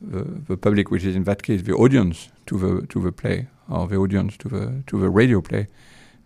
the, 0.01 0.25
the 0.49 0.57
public, 0.57 0.91
which 0.91 1.05
is 1.05 1.17
in 1.17 1.25
that 1.25 1.43
case 1.43 1.63
the 1.63 1.73
audience, 1.73 2.31
to 2.47 2.59
the, 2.59 2.87
to 2.87 3.01
the 3.03 3.13
play, 3.13 3.49
or 3.69 3.87
the 3.89 3.97
audience 3.97 4.37
to 4.39 4.49
the, 4.49 4.83
to 4.87 5.01
the 5.01 5.11
radio 5.11 5.41
play, 5.41 5.67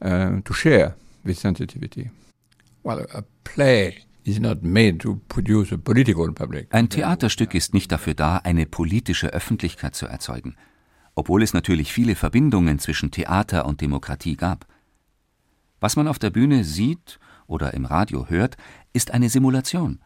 uh, 0.02 0.40
to 0.44 0.52
share 0.52 0.94
this 1.24 1.40
sensitivity. 1.40 2.10
Well, 2.84 3.06
a 3.14 3.22
play 3.44 4.04
is 4.24 4.38
not 4.38 4.62
made 4.62 5.00
to 5.00 5.20
produce 5.28 5.72
a 5.72 5.78
political 5.78 6.32
public. 6.32 6.68
Ein 6.72 6.88
Theaterstück 6.88 7.54
ist 7.54 7.74
nicht 7.74 7.90
dafür 7.90 8.14
da, 8.14 8.36
eine 8.38 8.66
politische 8.66 9.32
Öffentlichkeit 9.32 9.94
zu 9.94 10.06
erzeugen, 10.06 10.54
obwohl 11.14 11.42
es 11.42 11.54
natürlich 11.54 11.92
viele 11.92 12.14
Verbindungen 12.14 12.78
zwischen 12.78 13.10
Theater 13.10 13.66
und 13.66 13.80
Demokratie 13.80 14.36
gab. 14.36 14.66
Was 15.82 15.96
man 15.96 16.06
auf 16.06 16.20
der 16.20 16.30
Bühne 16.30 16.62
sieht 16.62 17.18
oder 17.48 17.74
im 17.74 17.86
Radio 17.86 18.28
hört, 18.28 18.56
ist 18.92 19.10
eine 19.10 19.28
Simulation. 19.28 19.98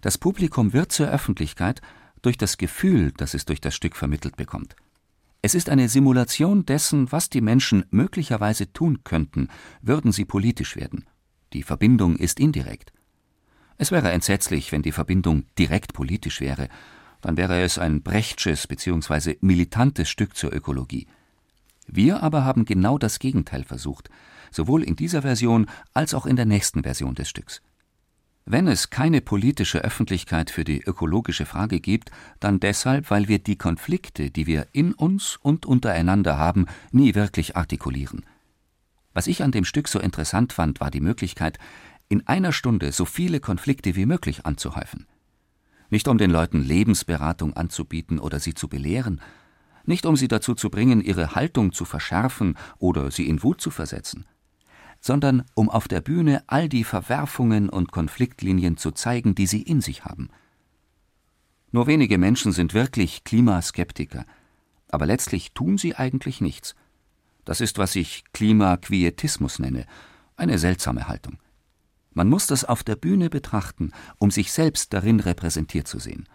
Das 0.00 0.16
Publikum 0.16 0.72
wird 0.72 0.92
zur 0.92 1.08
Öffentlichkeit 1.08 1.82
durch 2.22 2.38
das 2.38 2.56
Gefühl, 2.56 3.12
das 3.16 3.34
es 3.34 3.44
durch 3.44 3.60
das 3.60 3.74
Stück 3.74 3.96
vermittelt 3.96 4.36
bekommt. 4.36 4.76
Es 5.42 5.56
ist 5.56 5.70
eine 5.70 5.88
Simulation 5.88 6.64
dessen, 6.66 7.10
was 7.10 7.28
die 7.28 7.40
Menschen 7.40 7.84
möglicherweise 7.90 8.72
tun 8.72 9.02
könnten, 9.02 9.48
würden 9.80 10.12
sie 10.12 10.24
politisch 10.24 10.76
werden. 10.76 11.04
Die 11.52 11.64
Verbindung 11.64 12.14
ist 12.14 12.38
indirekt. 12.38 12.92
Es 13.78 13.90
wäre 13.90 14.12
entsetzlich, 14.12 14.70
wenn 14.70 14.82
die 14.82 14.92
Verbindung 14.92 15.46
direkt 15.58 15.94
politisch 15.94 16.40
wäre, 16.40 16.68
dann 17.22 17.36
wäre 17.36 17.60
es 17.60 17.76
ein 17.76 18.02
Brechtsches 18.04 18.68
bzw. 18.68 19.36
militantes 19.40 20.08
Stück 20.08 20.36
zur 20.36 20.52
Ökologie. 20.54 21.08
Wir 21.88 22.22
aber 22.22 22.44
haben 22.44 22.66
genau 22.66 22.98
das 22.98 23.18
Gegenteil 23.18 23.64
versucht, 23.64 24.08
sowohl 24.52 24.82
in 24.82 24.96
dieser 24.96 25.22
Version 25.22 25.66
als 25.92 26.14
auch 26.14 26.26
in 26.26 26.36
der 26.36 26.46
nächsten 26.46 26.82
Version 26.82 27.14
des 27.14 27.28
Stücks. 27.28 27.62
Wenn 28.44 28.66
es 28.66 28.90
keine 28.90 29.20
politische 29.20 29.84
Öffentlichkeit 29.84 30.50
für 30.50 30.64
die 30.64 30.82
ökologische 30.82 31.46
Frage 31.46 31.80
gibt, 31.80 32.10
dann 32.40 32.58
deshalb, 32.58 33.10
weil 33.10 33.28
wir 33.28 33.38
die 33.38 33.56
Konflikte, 33.56 34.30
die 34.30 34.46
wir 34.46 34.66
in 34.72 34.92
uns 34.94 35.38
und 35.40 35.64
untereinander 35.64 36.38
haben, 36.38 36.66
nie 36.90 37.14
wirklich 37.14 37.56
artikulieren. 37.56 38.26
Was 39.14 39.28
ich 39.28 39.42
an 39.42 39.52
dem 39.52 39.64
Stück 39.64 39.88
so 39.88 40.00
interessant 40.00 40.52
fand, 40.52 40.80
war 40.80 40.90
die 40.90 41.00
Möglichkeit, 41.00 41.58
in 42.08 42.26
einer 42.26 42.52
Stunde 42.52 42.92
so 42.92 43.04
viele 43.04 43.40
Konflikte 43.40 43.94
wie 43.94 44.06
möglich 44.06 44.44
anzuhäufen. 44.44 45.06
Nicht 45.88 46.08
um 46.08 46.18
den 46.18 46.30
Leuten 46.30 46.62
Lebensberatung 46.62 47.54
anzubieten 47.54 48.18
oder 48.18 48.40
sie 48.40 48.54
zu 48.54 48.68
belehren, 48.68 49.20
nicht 49.84 50.06
um 50.06 50.16
sie 50.16 50.28
dazu 50.28 50.54
zu 50.54 50.70
bringen, 50.70 51.00
ihre 51.00 51.34
Haltung 51.34 51.72
zu 51.72 51.84
verschärfen 51.84 52.56
oder 52.78 53.10
sie 53.10 53.28
in 53.28 53.42
Wut 53.42 53.60
zu 53.60 53.70
versetzen, 53.70 54.26
sondern 55.02 55.44
um 55.54 55.68
auf 55.68 55.88
der 55.88 56.00
Bühne 56.00 56.44
all 56.46 56.68
die 56.68 56.84
Verwerfungen 56.84 57.68
und 57.68 57.90
Konfliktlinien 57.92 58.78
zu 58.78 58.92
zeigen, 58.92 59.34
die 59.34 59.46
sie 59.46 59.60
in 59.60 59.82
sich 59.82 60.04
haben. 60.04 60.30
Nur 61.72 61.88
wenige 61.88 62.18
Menschen 62.18 62.52
sind 62.52 62.72
wirklich 62.72 63.24
Klimaskeptiker, 63.24 64.24
aber 64.88 65.04
letztlich 65.04 65.52
tun 65.52 65.76
sie 65.76 65.96
eigentlich 65.96 66.40
nichts. 66.40 66.76
Das 67.44 67.60
ist, 67.60 67.78
was 67.78 67.96
ich 67.96 68.24
Klimaquietismus 68.32 69.58
nenne, 69.58 69.86
eine 70.36 70.58
seltsame 70.58 71.08
Haltung. 71.08 71.38
Man 72.12 72.28
muss 72.28 72.46
das 72.46 72.64
auf 72.64 72.84
der 72.84 72.94
Bühne 72.94 73.28
betrachten, 73.28 73.90
um 74.18 74.30
sich 74.30 74.52
selbst 74.52 74.92
darin 74.92 75.18
repräsentiert 75.18 75.88
zu 75.88 75.98
sehen. 75.98 76.28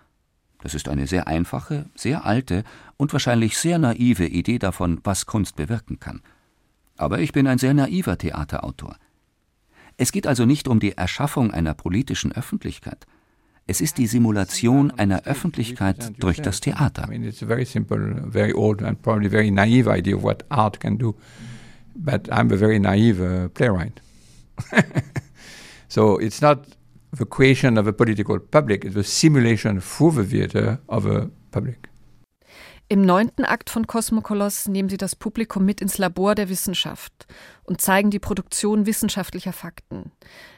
Das 0.59 0.73
ist 0.73 0.89
eine 0.89 1.07
sehr 1.07 1.27
einfache, 1.27 1.89
sehr 1.95 2.25
alte 2.25 2.63
und 2.97 3.13
wahrscheinlich 3.13 3.57
sehr 3.57 3.77
naive 3.77 4.25
Idee 4.25 4.59
davon, 4.59 4.99
was 5.03 5.25
Kunst 5.25 5.55
bewirken 5.55 5.99
kann. 5.99 6.21
Aber 6.97 7.19
ich 7.19 7.31
bin 7.31 7.47
ein 7.47 7.57
sehr 7.57 7.73
naiver 7.73 8.17
Theaterautor. 8.17 8.97
Es 9.97 10.11
geht 10.11 10.27
also 10.27 10.45
nicht 10.45 10.67
um 10.67 10.79
die 10.79 10.91
Erschaffung 10.91 11.51
einer 11.51 11.73
politischen 11.73 12.31
Öffentlichkeit. 12.31 13.05
Es 13.65 13.81
ist 13.81 13.97
die 13.97 14.07
Simulation 14.07 14.91
einer 14.91 15.23
Öffentlichkeit 15.25 16.13
durch 16.19 16.41
das 16.41 16.61
Theater. 16.61 17.03
I 17.05 17.09
mean, 17.09 17.23
it's 17.23 17.43
a 17.43 17.45
very 17.45 17.65
simple, 17.65 18.23
very 18.25 18.53
old 18.53 18.81
and 18.81 19.01
probably 19.01 19.29
very 19.29 19.51
naive 19.51 19.89
idea 19.89 20.15
of 20.15 20.23
what 20.23 20.45
art 20.49 20.79
can 20.79 20.97
do. 20.97 21.15
But 21.93 22.29
I'm 22.29 22.53
a 22.53 22.57
very 22.57 22.79
naive 22.79 23.19
uh, 23.19 23.49
playwright. 23.49 24.01
so 25.89 26.17
it's 26.17 26.41
not 26.41 26.65
the 27.11 27.25
creation 27.25 27.77
of 27.77 27.87
a 27.87 27.93
political 27.93 28.39
public, 28.39 28.85
it's 28.85 28.95
the 28.95 29.03
simulation 29.03 29.81
through 29.81 30.11
the 30.11 30.23
theater 30.23 30.79
of 30.87 31.05
a 31.05 31.29
public. 31.51 31.89
Im 32.89 33.01
neunten 33.01 33.43
Akt 33.43 33.69
von 33.69 33.85
Kosmokoloss 33.85 34.69
nehmen 34.69 34.87
sie 34.87 34.95
das 34.95 35.13
Publikum 35.13 35.65
mit 35.65 35.81
ins 35.81 35.97
Labor 35.97 36.35
der 36.35 36.47
Wissenschaft 36.47 37.27
und 37.65 37.81
zeigen 37.81 38.11
die 38.11 38.19
Produktion 38.19 38.85
wissenschaftlicher 38.85 39.51
Fakten. 39.51 40.13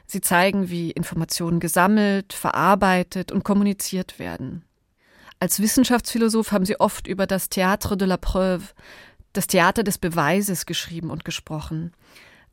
Sie 0.05 0.21
zeigen, 0.21 0.69
wie 0.69 0.91
Informationen 0.91 1.59
gesammelt, 1.59 2.33
verarbeitet 2.33 3.31
und 3.31 3.43
kommuniziert 3.43 4.19
werden. 4.19 4.63
Als 5.39 5.59
Wissenschaftsphilosoph 5.59 6.51
haben 6.51 6.65
sie 6.65 6.79
oft 6.79 7.07
über 7.07 7.25
das 7.25 7.49
Théâtre 7.49 7.95
de 7.95 8.07
la 8.07 8.17
Preuve, 8.17 8.73
das 9.33 9.47
Theater 9.47 9.83
des 9.83 9.97
Beweises 9.97 10.67
geschrieben 10.67 11.09
und 11.09 11.25
gesprochen. 11.25 11.93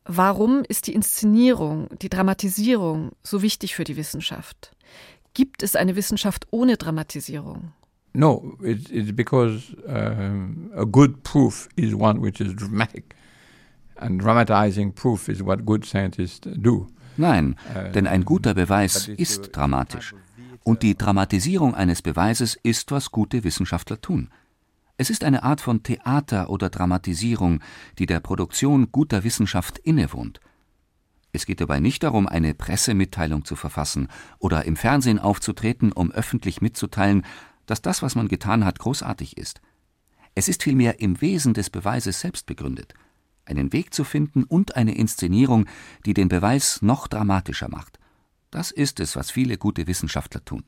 Warum 0.05 0.63
ist 0.67 0.87
die 0.87 0.93
Inszenierung, 0.93 1.89
die 2.01 2.09
Dramatisierung 2.09 3.11
so 3.21 3.43
wichtig 3.43 3.75
für 3.75 3.83
die 3.83 3.97
Wissenschaft? 3.97 4.75
Gibt 5.35 5.61
es 5.61 5.75
eine 5.75 5.95
Wissenschaft 5.95 6.47
ohne 6.49 6.77
Dramatisierung? 6.77 7.73
No, 8.17 8.57
it, 8.63 8.89
it's 8.89 9.11
because 9.11 9.75
um, 9.87 10.71
a 10.75 10.85
good 10.85 11.23
proof 11.23 11.69
is 11.75 11.93
one 11.93 12.19
which 12.19 12.41
is 12.41 12.55
dramatic. 12.55 13.15
And 13.95 14.19
dramatizing 14.19 14.93
proof 14.93 15.29
is 15.29 15.43
what 15.43 15.65
good 15.65 15.85
scientists 15.85 16.49
do. 16.59 16.87
Nein, 17.17 17.55
uh, 17.75 17.91
denn 17.91 18.07
ein 18.07 18.25
guter 18.25 18.55
Beweis 18.55 19.07
ist 19.07 19.55
dramatisch. 19.55 20.15
Und 20.63 20.81
die 20.81 20.97
Dramatisierung 20.97 21.75
eines 21.75 22.01
Beweises 22.01 22.57
ist, 22.63 22.91
was 22.91 23.11
gute 23.11 23.43
Wissenschaftler 23.43 24.01
tun. 24.01 24.29
Es 24.97 25.11
ist 25.11 25.23
eine 25.23 25.43
Art 25.43 25.61
von 25.61 25.83
Theater 25.83 26.49
oder 26.49 26.69
Dramatisierung, 26.69 27.61
die 27.99 28.07
der 28.07 28.19
Produktion 28.19 28.91
guter 28.91 29.23
Wissenschaft 29.23 29.77
innewohnt. 29.77 30.39
Es 31.33 31.45
geht 31.45 31.61
dabei 31.61 31.79
nicht 31.79 32.01
darum, 32.01 32.27
eine 32.27 32.55
Pressemitteilung 32.55 33.45
zu 33.45 33.55
verfassen 33.55 34.07
oder 34.39 34.65
im 34.65 34.75
Fernsehen 34.75 35.19
aufzutreten, 35.19 35.91
um 35.91 36.11
öffentlich 36.11 36.61
mitzuteilen, 36.61 37.23
dass 37.67 37.83
das, 37.83 38.01
was 38.01 38.15
man 38.15 38.27
getan 38.27 38.65
hat, 38.65 38.79
großartig 38.79 39.37
ist. 39.37 39.61
Es 40.33 40.47
ist 40.47 40.63
vielmehr 40.63 40.99
im 40.99 41.21
Wesen 41.21 41.53
des 41.53 41.69
Beweises 41.69 42.19
selbst 42.19 42.47
begründet, 42.47 42.95
einen 43.45 43.71
Weg 43.73 43.93
zu 43.93 44.03
finden 44.03 44.43
und 44.43 44.75
eine 44.75 44.95
Inszenierung, 44.95 45.67
die 46.05 46.13
den 46.13 46.29
Beweis 46.29 46.81
noch 46.81 47.07
dramatischer 47.07 47.69
macht. 47.69 47.99
Das 48.49 48.71
ist 48.71 48.99
es, 48.99 49.15
was 49.15 49.29
viele 49.29 49.57
gute 49.57 49.87
Wissenschaftler 49.87 50.43
tun. 50.43 50.63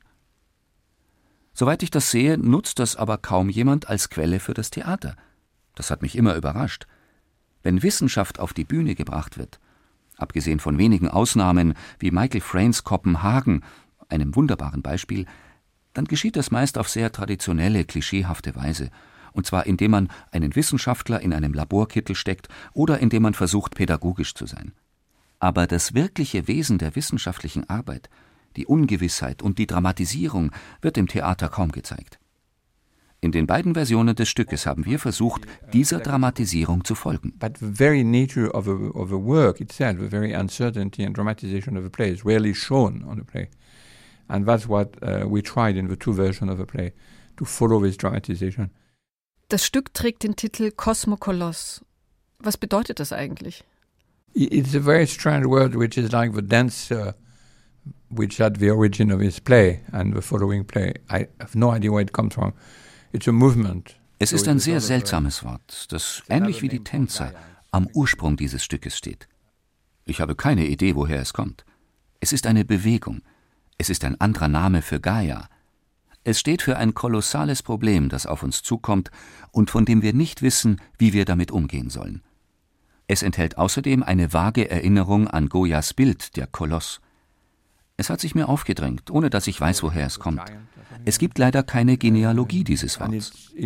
Soweit 1.52 1.82
ich 1.82 1.90
das 1.90 2.10
sehe, 2.10 2.38
nutzt 2.38 2.78
das 2.78 2.96
aber 2.96 3.18
kaum 3.18 3.48
jemand 3.48 3.88
als 3.88 4.10
Quelle 4.10 4.40
für 4.40 4.54
das 4.54 4.70
Theater. 4.70 5.16
Das 5.74 5.90
hat 5.90 6.02
mich 6.02 6.16
immer 6.16 6.34
überrascht. 6.34 6.86
Wenn 7.62 7.82
Wissenschaft 7.82 8.38
auf 8.38 8.52
die 8.52 8.64
Bühne 8.64 8.94
gebracht 8.94 9.38
wird, 9.38 9.60
abgesehen 10.16 10.60
von 10.60 10.78
wenigen 10.78 11.08
Ausnahmen 11.08 11.74
wie 11.98 12.10
Michael 12.10 12.40
Frains 12.40 12.84
Kopenhagen, 12.84 13.64
einem 14.08 14.34
wunderbaren 14.34 14.82
Beispiel, 14.82 15.26
dann 15.94 16.04
geschieht 16.04 16.36
das 16.36 16.50
meist 16.50 16.78
auf 16.78 16.88
sehr 16.88 17.12
traditionelle, 17.12 17.84
klischeehafte 17.84 18.54
Weise, 18.56 18.90
und 19.32 19.46
zwar 19.46 19.66
indem 19.66 19.92
man 19.92 20.08
einen 20.32 20.56
Wissenschaftler 20.56 21.20
in 21.20 21.32
einem 21.32 21.52
Laborkittel 21.52 22.14
steckt 22.14 22.48
oder 22.72 22.98
indem 22.98 23.22
man 23.22 23.34
versucht, 23.34 23.74
pädagogisch 23.74 24.34
zu 24.34 24.46
sein. 24.46 24.72
Aber 25.38 25.66
das 25.66 25.94
wirkliche 25.94 26.48
Wesen 26.48 26.78
der 26.78 26.96
wissenschaftlichen 26.96 27.68
Arbeit, 27.68 28.10
die 28.56 28.66
Ungewissheit 28.66 29.42
und 29.42 29.58
die 29.58 29.66
Dramatisierung 29.66 30.50
wird 30.82 30.98
im 30.98 31.08
Theater 31.08 31.48
kaum 31.48 31.72
gezeigt. 31.72 32.18
In 33.22 33.32
den 33.32 33.46
beiden 33.46 33.74
Versionen 33.74 34.16
des 34.16 34.30
Stückes 34.30 34.64
haben 34.64 34.86
wir 34.86 34.98
versucht, 34.98 35.42
dieser 35.74 36.00
Dramatisierung 36.00 36.84
zu 36.84 36.94
folgen. 36.94 37.34
But 37.38 37.58
the 37.58 37.70
very 37.70 38.02
nature 38.02 38.50
of 38.52 38.66
a, 38.66 38.70
of 38.70 39.12
a 39.12 39.16
work 39.16 39.60
itself, 39.60 39.98
the 40.00 40.08
very 40.08 40.34
uncertainty 40.34 41.04
and 41.04 41.14
dramatization 41.14 41.76
of 41.76 41.84
a 41.84 41.90
play. 41.90 42.16
And 44.30 44.46
that's 44.46 44.68
what 44.68 44.96
uh, 45.02 45.26
we 45.28 45.42
tried 45.42 45.76
in 45.76 45.88
the 45.88 45.96
two 45.96 46.14
versions 46.14 46.50
of 46.50 46.58
the 46.58 46.64
play, 46.64 46.92
to 47.36 47.44
follow 47.44 47.82
this 47.82 47.96
dramatization. 47.96 48.70
Das 49.48 49.64
Stück 49.66 49.92
trägt 49.92 50.22
den 50.22 50.36
Titel 50.36 50.70
Kosmokoloss. 50.70 51.84
Was 52.38 52.56
bedeutet 52.56 53.00
das 53.00 53.12
eigentlich? 53.12 53.64
It's 54.32 54.76
a 54.76 54.80
very 54.80 55.06
strange 55.06 55.48
word, 55.48 55.74
which 55.74 55.98
is 55.98 56.12
like 56.12 56.34
the 56.34 56.42
dancer, 56.42 57.16
which 58.08 58.38
had 58.38 58.58
the 58.60 58.70
origin 58.70 59.10
of 59.10 59.20
his 59.20 59.40
play 59.40 59.80
and 59.90 60.14
the 60.14 60.22
following 60.22 60.64
play. 60.64 60.94
I 61.10 61.26
have 61.40 61.58
no 61.58 61.74
idea 61.74 61.90
where 61.90 62.02
it 62.02 62.12
comes 62.12 62.34
from. 62.34 62.52
It's 63.12 63.26
a 63.26 63.32
movement. 63.32 63.96
Es 64.20 64.32
ist 64.32 64.46
ein 64.46 64.60
sehr 64.60 64.80
seltsames 64.80 65.42
Wort, 65.42 65.86
das 65.90 66.22
ähnlich 66.28 66.62
wie 66.62 66.68
die 66.68 66.84
Tänzer 66.84 67.32
am 67.72 67.88
Ursprung 67.94 68.36
dieses 68.36 68.62
Stückes 68.62 68.96
steht. 68.96 69.26
Ich 70.04 70.20
habe 70.20 70.36
keine 70.36 70.66
Idee, 70.66 70.94
woher 70.94 71.20
es 71.20 71.32
kommt. 71.32 71.64
Es 72.20 72.32
ist 72.32 72.46
eine 72.46 72.64
Bewegung, 72.64 73.22
es 73.80 73.88
ist 73.88 74.04
ein 74.04 74.20
anderer 74.20 74.48
Name 74.48 74.82
für 74.82 75.00
Gaia. 75.00 75.48
Es 76.22 76.38
steht 76.38 76.60
für 76.60 76.76
ein 76.76 76.92
kolossales 76.92 77.62
Problem, 77.62 78.10
das 78.10 78.26
auf 78.26 78.42
uns 78.42 78.62
zukommt 78.62 79.10
und 79.52 79.70
von 79.70 79.86
dem 79.86 80.02
wir 80.02 80.12
nicht 80.12 80.42
wissen, 80.42 80.82
wie 80.98 81.14
wir 81.14 81.24
damit 81.24 81.50
umgehen 81.50 81.88
sollen. 81.88 82.20
Es 83.06 83.22
enthält 83.22 83.56
außerdem 83.56 84.02
eine 84.02 84.34
vage 84.34 84.70
Erinnerung 84.70 85.28
an 85.28 85.48
Goyas 85.48 85.94
Bild, 85.94 86.36
der 86.36 86.46
Koloss. 86.46 87.00
Es 87.96 88.10
hat 88.10 88.20
sich 88.20 88.34
mir 88.34 88.50
aufgedrängt, 88.50 89.10
ohne 89.10 89.30
dass 89.30 89.46
ich 89.46 89.58
weiß, 89.58 89.82
woher 89.82 90.04
es 90.04 90.18
kommt. 90.18 90.42
Es 91.06 91.18
gibt 91.18 91.38
leider 91.38 91.62
keine 91.62 91.96
Genealogie 91.96 92.64
dieses 92.64 93.00
Wortes. 93.00 93.32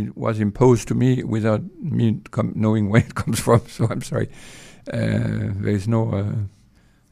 Uh, 4.87 5.55
there 5.63 5.71
is 5.71 5.87
no 5.87 6.13
uh, 6.13 6.33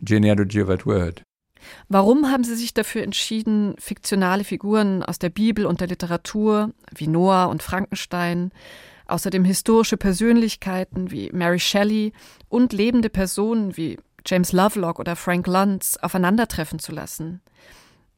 genealogy 0.05 0.61
of 0.61 0.69
that 0.69 0.85
word. 0.85 1.23
Warum 1.89 2.31
haben 2.31 2.45
Sie 2.45 2.55
sich 2.55 2.75
dafür 2.75 3.03
entschieden, 3.03 3.75
fiktionale 3.79 4.45
Figuren 4.45 5.03
aus 5.03 5.19
der 5.19 5.31
Bibel 5.31 5.67
und 5.67 5.81
der 5.81 5.89
Literatur 5.89 6.73
wie 6.95 7.09
Noah 7.09 7.47
und 7.47 7.63
Frankenstein 7.63 8.51
außerdem 9.07 9.45
historische 9.45 9.97
Persönlichkeiten 9.97 11.11
wie 11.11 11.31
Mary 11.33 11.61
Shelley 11.61 12.13
und 12.49 12.73
lebende 12.73 13.11
Personen 13.11 13.77
wie 13.77 13.99
James 14.27 14.53
Lovelock 14.53 14.99
oder 14.99 15.17
Frank 15.17 15.47
Luntz 15.47 15.97
aufeinandertreffen 16.01 16.79
zu 16.79 16.93
lassen. 16.93 17.41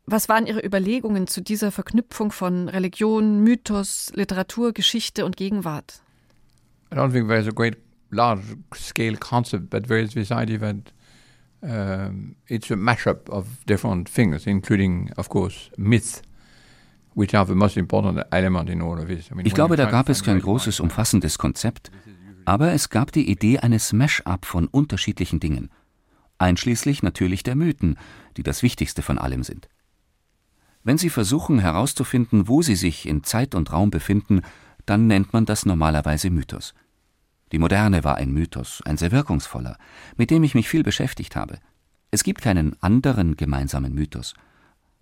Was 0.06 0.28
waren 0.28 0.46
Ihre 0.46 0.64
Überlegungen 0.64 1.26
zu 1.26 1.40
dieser 1.40 1.70
Verknüpfung 1.70 2.30
von 2.30 2.68
Religion, 2.68 3.40
Mythos, 3.40 4.12
Literatur, 4.14 4.72
Geschichte 4.72 5.24
und 5.24 5.36
Gegenwart? 5.36 6.02
I 6.92 6.96
don't 6.96 7.12
think 7.12 7.28
there's 7.28 7.48
a 7.48 7.52
great 7.52 7.78
large 8.10 8.42
scale 8.74 9.16
concept, 9.16 9.70
there 9.70 10.00
is 10.00 10.12
this 10.12 10.30
idea 10.30 10.58
that 10.58 10.92
um, 11.64 12.36
it's 12.46 12.70
a 12.70 12.76
mashup 12.76 13.28
of 13.30 13.46
different 13.66 14.08
things, 14.08 14.46
including, 14.46 15.10
of 15.16 15.28
course, 15.28 15.70
myth. 15.76 16.22
Ich 17.16 17.28
glaube, 19.54 19.76
da 19.76 19.84
gab 19.86 20.08
es 20.08 20.24
kein 20.24 20.40
großes, 20.40 20.80
umfassendes 20.80 21.38
Konzept, 21.38 21.92
aber 22.44 22.72
es 22.72 22.90
gab 22.90 23.12
die 23.12 23.30
Idee 23.30 23.60
eines 23.60 23.92
Mash-up 23.92 24.44
von 24.44 24.66
unterschiedlichen 24.66 25.38
Dingen, 25.38 25.70
einschließlich 26.38 27.04
natürlich 27.04 27.44
der 27.44 27.54
Mythen, 27.54 27.96
die 28.36 28.42
das 28.42 28.64
Wichtigste 28.64 29.02
von 29.02 29.18
allem 29.18 29.44
sind. 29.44 29.68
Wenn 30.82 30.98
Sie 30.98 31.08
versuchen 31.08 31.60
herauszufinden, 31.60 32.48
wo 32.48 32.62
sie 32.62 32.74
sich 32.74 33.08
in 33.08 33.22
Zeit 33.22 33.54
und 33.54 33.72
Raum 33.72 33.90
befinden, 33.90 34.42
dann 34.84 35.06
nennt 35.06 35.32
man 35.32 35.46
das 35.46 35.64
normalerweise 35.64 36.30
Mythos. 36.30 36.74
Die 37.52 37.58
Moderne 37.58 38.04
war 38.04 38.16
ein 38.16 38.32
Mythos, 38.32 38.82
ein 38.84 38.96
sehr 38.96 39.12
wirkungsvoller, 39.12 39.76
mit 40.16 40.30
dem 40.30 40.42
ich 40.44 40.54
mich 40.54 40.68
viel 40.68 40.82
beschäftigt 40.82 41.36
habe. 41.36 41.58
Es 42.10 42.24
gibt 42.24 42.42
keinen 42.42 42.80
anderen 42.82 43.36
gemeinsamen 43.36 43.94
Mythos. 43.94 44.34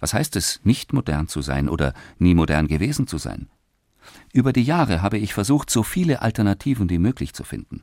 Was 0.00 0.14
heißt 0.14 0.34
es, 0.36 0.60
nicht 0.64 0.92
modern 0.92 1.28
zu 1.28 1.42
sein 1.42 1.68
oder 1.68 1.94
nie 2.18 2.34
modern 2.34 2.68
gewesen 2.68 3.06
zu 3.06 3.18
sein? 3.18 3.48
Über 4.32 4.52
die 4.52 4.64
Jahre 4.64 5.02
habe 5.02 5.18
ich 5.18 5.34
versucht, 5.34 5.70
so 5.70 5.82
viele 5.82 6.22
Alternativen 6.22 6.90
wie 6.90 6.98
möglich 6.98 7.34
zu 7.34 7.44
finden. 7.44 7.82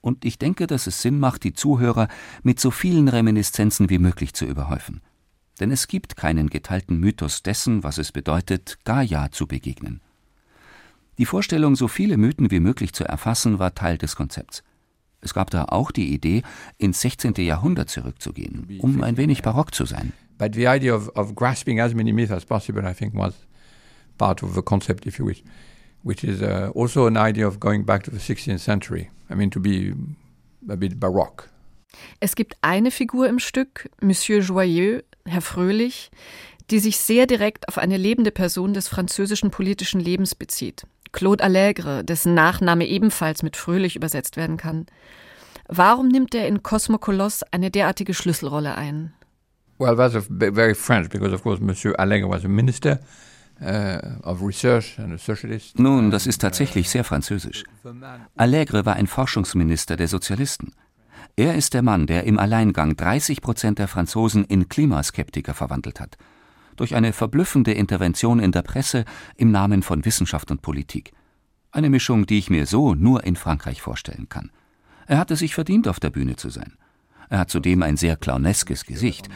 Und 0.00 0.24
ich 0.24 0.38
denke, 0.38 0.66
dass 0.66 0.86
es 0.86 1.02
Sinn 1.02 1.18
macht, 1.18 1.44
die 1.44 1.54
Zuhörer 1.54 2.08
mit 2.42 2.60
so 2.60 2.70
vielen 2.70 3.08
Reminiszenzen 3.08 3.90
wie 3.90 3.98
möglich 3.98 4.34
zu 4.34 4.44
überhäufen. 4.44 5.00
Denn 5.60 5.70
es 5.70 5.88
gibt 5.88 6.16
keinen 6.16 6.50
geteilten 6.50 6.98
Mythos 6.98 7.42
dessen, 7.42 7.82
was 7.84 7.98
es 7.98 8.12
bedeutet, 8.12 8.78
Gaia 8.84 9.30
zu 9.30 9.46
begegnen. 9.46 10.00
Die 11.18 11.26
Vorstellung, 11.26 11.76
so 11.76 11.88
viele 11.88 12.16
Mythen 12.16 12.50
wie 12.50 12.60
möglich 12.60 12.92
zu 12.92 13.04
erfassen, 13.04 13.58
war 13.58 13.74
Teil 13.74 13.98
des 13.98 14.16
Konzepts. 14.16 14.62
Es 15.20 15.32
gab 15.32 15.50
da 15.50 15.66
auch 15.66 15.90
die 15.90 16.12
Idee, 16.12 16.42
ins 16.76 17.00
16. 17.00 17.34
Jahrhundert 17.38 17.88
zurückzugehen, 17.88 18.78
um 18.80 19.02
ein 19.02 19.16
wenig 19.16 19.42
barock 19.42 19.74
zu 19.74 19.86
sein. 19.86 20.12
But 20.36 20.54
the 20.54 20.66
idea 20.66 20.94
of, 20.94 21.08
of 21.16 21.34
grasping 21.34 21.80
as 21.80 21.94
many 21.94 22.12
myths 22.12 22.32
as 22.32 22.44
possible, 22.44 22.84
I 22.84 22.92
think, 22.92 23.14
was 23.14 23.34
part 24.18 24.42
of 24.42 24.54
the 24.54 24.62
concept, 24.62 25.06
if 25.06 25.18
you 25.18 25.26
wish, 25.26 25.42
which 26.02 26.24
is 26.24 26.42
uh, 26.42 26.70
also 26.74 27.06
an 27.06 27.16
idea 27.16 27.46
of 27.46 27.60
going 27.60 27.84
back 27.84 28.02
to 28.04 28.10
the 28.10 28.18
16th 28.18 28.58
century. 28.58 29.10
I 29.30 29.34
mean, 29.34 29.50
to 29.50 29.60
be 29.60 29.94
a 30.68 30.76
bit 30.76 31.00
baroque. 31.00 31.48
Es 32.18 32.34
gibt 32.34 32.56
eine 32.60 32.90
Figur 32.90 33.28
im 33.28 33.38
Stück, 33.38 33.88
Monsieur 34.00 34.40
Joyeux, 34.40 35.04
Herr 35.26 35.40
Fröhlich, 35.40 36.10
die 36.70 36.80
sich 36.80 36.98
sehr 36.98 37.26
direkt 37.26 37.68
auf 37.68 37.78
eine 37.78 37.96
lebende 37.96 38.32
Person 38.32 38.74
des 38.74 38.88
französischen 38.88 39.50
politischen 39.50 40.00
Lebens 40.00 40.34
bezieht. 40.34 40.86
Claude 41.14 41.42
Allègre, 41.42 42.02
dessen 42.02 42.34
Nachname 42.34 42.86
ebenfalls 42.86 43.42
mit 43.42 43.56
Fröhlich 43.56 43.96
übersetzt 43.96 44.36
werden 44.36 44.58
kann. 44.58 44.84
Warum 45.68 46.08
nimmt 46.08 46.34
er 46.34 46.46
in 46.46 46.62
Cosmokoloss 46.62 47.42
eine 47.50 47.70
derartige 47.70 48.12
Schlüsselrolle 48.12 48.76
ein? 48.76 49.14
Well, 49.78 49.96
that's 49.96 50.28
very 50.28 50.74
French 50.74 51.08
because, 51.08 51.34
of 51.34 51.42
course, 51.42 51.62
Monsieur 51.62 51.98
Allègre 51.98 52.28
was 52.28 52.44
a 52.44 52.48
minister. 52.48 53.00
Uh, 53.60 53.98
Nun, 55.76 56.10
das 56.10 56.26
ist 56.26 56.40
tatsächlich 56.40 56.90
sehr 56.90 57.04
französisch. 57.04 57.64
Allègre 58.36 58.84
war 58.84 58.96
ein 58.96 59.06
Forschungsminister 59.06 59.96
der 59.96 60.08
Sozialisten. 60.08 60.72
Er 61.36 61.54
ist 61.54 61.72
der 61.72 61.82
Mann, 61.82 62.06
der 62.06 62.24
im 62.24 62.38
Alleingang 62.38 62.96
30 62.96 63.40
Prozent 63.40 63.78
der 63.78 63.88
Franzosen 63.88 64.44
in 64.44 64.68
Klimaskeptiker 64.68 65.54
verwandelt 65.54 66.00
hat. 66.00 66.16
Durch 66.76 66.94
eine 66.94 67.12
verblüffende 67.12 67.72
Intervention 67.72 68.40
in 68.40 68.52
der 68.52 68.62
Presse 68.62 69.04
im 69.36 69.50
Namen 69.50 69.82
von 69.82 70.04
Wissenschaft 70.04 70.50
und 70.50 70.62
Politik. 70.62 71.12
Eine 71.70 71.90
Mischung, 71.90 72.26
die 72.26 72.38
ich 72.38 72.50
mir 72.50 72.66
so 72.66 72.94
nur 72.94 73.24
in 73.24 73.36
Frankreich 73.36 73.82
vorstellen 73.82 74.28
kann. 74.28 74.50
Er 75.06 75.18
hatte 75.18 75.36
sich 75.36 75.54
verdient, 75.54 75.88
auf 75.88 76.00
der 76.00 76.10
Bühne 76.10 76.36
zu 76.36 76.50
sein. 76.50 76.74
Er 77.28 77.40
hat 77.40 77.50
zudem 77.50 77.82
ein 77.82 77.96
sehr 77.96 78.16
clowneskes 78.16 78.84
Gesicht. 78.84 79.28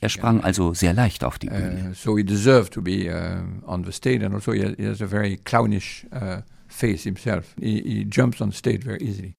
Er 0.00 0.08
sprang 0.08 0.42
also 0.42 0.74
sehr 0.74 0.92
leicht 0.92 1.24
auf 1.24 1.38
die 1.38 1.48
Bühne. 1.48 1.90
Uh, 1.90 1.94
so 1.94 2.16
he 2.16 2.24
deserved 2.24 2.72
to 2.72 2.82
be 2.82 3.08
uh, 3.08 3.42
on 3.66 3.84
the 3.84 3.92
stage 3.92 4.24
and 4.24 4.34
also 4.34 4.52
he 4.52 4.62
has 4.86 5.00
a 5.00 5.06
very 5.06 5.36
clownish 5.38 6.06
uh, 6.12 6.42
face 6.68 7.04
himself. 7.04 7.54
He, 7.58 7.80
he 7.82 8.04
jumps 8.04 8.40
on 8.40 8.52
stage 8.52 8.84
very 8.84 9.02
easily. 9.02 9.34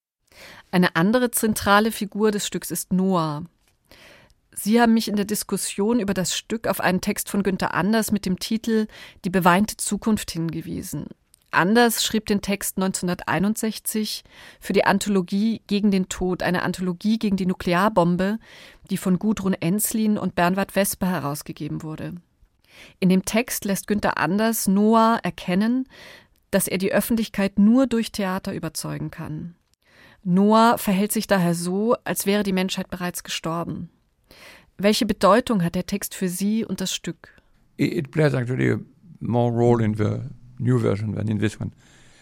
Eine 0.72 0.96
andere 0.96 1.32
zentrale 1.32 1.92
Figur 1.92 2.32
des 2.32 2.46
Stücks 2.46 2.72
ist 2.72 2.94
Noah. 2.94 3.46
Sie 4.60 4.82
haben 4.82 4.96
mich 4.96 5.08
in 5.08 5.16
der 5.16 5.26
Diskussion 5.26 6.00
über 6.00 6.16
das 6.16 6.36
Stück 6.36 6.66
auf 6.68 6.80
einen 6.82 7.00
Text 7.00 7.30
von 7.30 7.44
Günter 7.44 7.76
Anders 7.76 8.12
mit 8.12 8.26
dem 8.26 8.40
Titel 8.40 8.88
Die 9.24 9.30
beweinte 9.30 9.78
Zukunft 9.78 10.32
hingewiesen. 10.32 11.06
Anders 11.52 12.04
schrieb 12.04 12.26
den 12.26 12.42
Text 12.42 12.78
1961 12.78 14.24
für 14.60 14.74
die 14.74 14.84
Anthologie 14.84 15.62
Gegen 15.68 15.92
den 15.92 16.10
Tod, 16.10 16.42
eine 16.42 16.64
Anthologie 16.64 17.20
gegen 17.20 17.38
die 17.38 17.46
Nuklearbombe, 17.46 18.40
die 18.90 18.98
von 18.98 19.20
Gudrun 19.20 19.54
Enslin 19.54 20.18
und 20.18 20.34
Bernward 20.34 20.72
Vesper 20.72 21.08
herausgegeben 21.08 21.84
wurde. 21.84 22.16
In 23.00 23.10
dem 23.10 23.26
Text 23.26 23.64
lässt 23.64 23.86
Günther 23.86 24.18
Anders 24.18 24.68
Noah 24.68 25.20
erkennen, 25.22 25.88
dass 26.50 26.68
er 26.68 26.80
die 26.80 26.92
Öffentlichkeit 26.92 27.60
nur 27.60 27.86
durch 27.86 28.12
Theater 28.12 28.56
überzeugen 28.56 29.12
kann. 29.12 29.56
Noah 30.24 30.80
verhält 30.80 31.12
sich 31.12 31.28
daher 31.28 31.54
so, 31.54 31.96
als 32.06 32.26
wäre 32.26 32.42
die 32.42 32.54
Menschheit 32.54 32.90
bereits 32.90 33.24
gestorben. 33.24 33.92
Welche 34.78 35.06
Bedeutung 35.06 35.64
hat 35.64 35.76
der 35.76 35.86
Text 35.86 36.14
für 36.14 36.30
Sie 36.30 36.66
und 36.66 36.82
das 36.82 36.94
Stück? 36.94 37.42
It 37.78 38.12
plays 38.12 38.34
actually 38.34 38.72
a 38.72 38.80
more 39.20 39.52
role 39.52 39.84
in 39.84 39.96
the 39.96 40.20
new 40.60 40.80
version 40.80 41.16
than 41.16 41.28
in 41.28 41.40
this 41.40 41.60
one. 41.60 41.72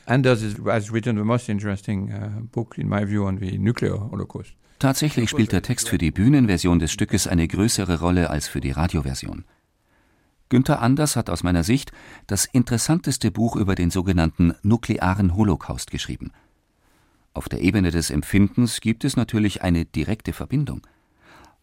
Anders 0.05 0.43
has 0.65 0.91
written 0.91 1.17
the 1.17 1.23
most 1.23 1.49
interesting 1.49 2.11
uh, 2.11 2.41
book, 2.51 2.77
in 2.77 2.87
my 2.87 3.05
view, 3.05 3.25
on 3.25 3.39
the 3.39 3.57
nuclear 3.57 3.99
holocaust. 3.99 4.53
Tatsächlich 4.79 5.29
spielt 5.29 5.51
der 5.51 5.61
Text 5.61 5.89
für 5.89 5.97
die 5.97 6.11
Bühnenversion 6.11 6.79
des 6.79 6.91
Stückes 6.91 7.27
eine 7.27 7.47
größere 7.47 7.99
Rolle 7.99 8.29
als 8.29 8.47
für 8.47 8.61
die 8.61 8.71
Radioversion. 8.71 9.45
Günther 10.49 10.81
Anders 10.81 11.15
hat 11.15 11.29
aus 11.29 11.43
meiner 11.43 11.63
Sicht 11.63 11.91
das 12.27 12.45
interessanteste 12.45 13.31
Buch 13.31 13.55
über 13.55 13.73
den 13.73 13.89
sogenannten 13.89 14.53
nuklearen 14.61 15.35
Holocaust 15.35 15.89
geschrieben. 15.91 16.31
Auf 17.33 17.49
der 17.49 17.61
Ebene 17.61 17.89
des 17.89 18.11
Empfindens 18.11 18.79
gibt 18.79 19.05
es 19.05 19.17
natürlich 19.17 19.63
eine 19.63 19.85
direkte 19.85 20.33
Verbindung. 20.33 20.81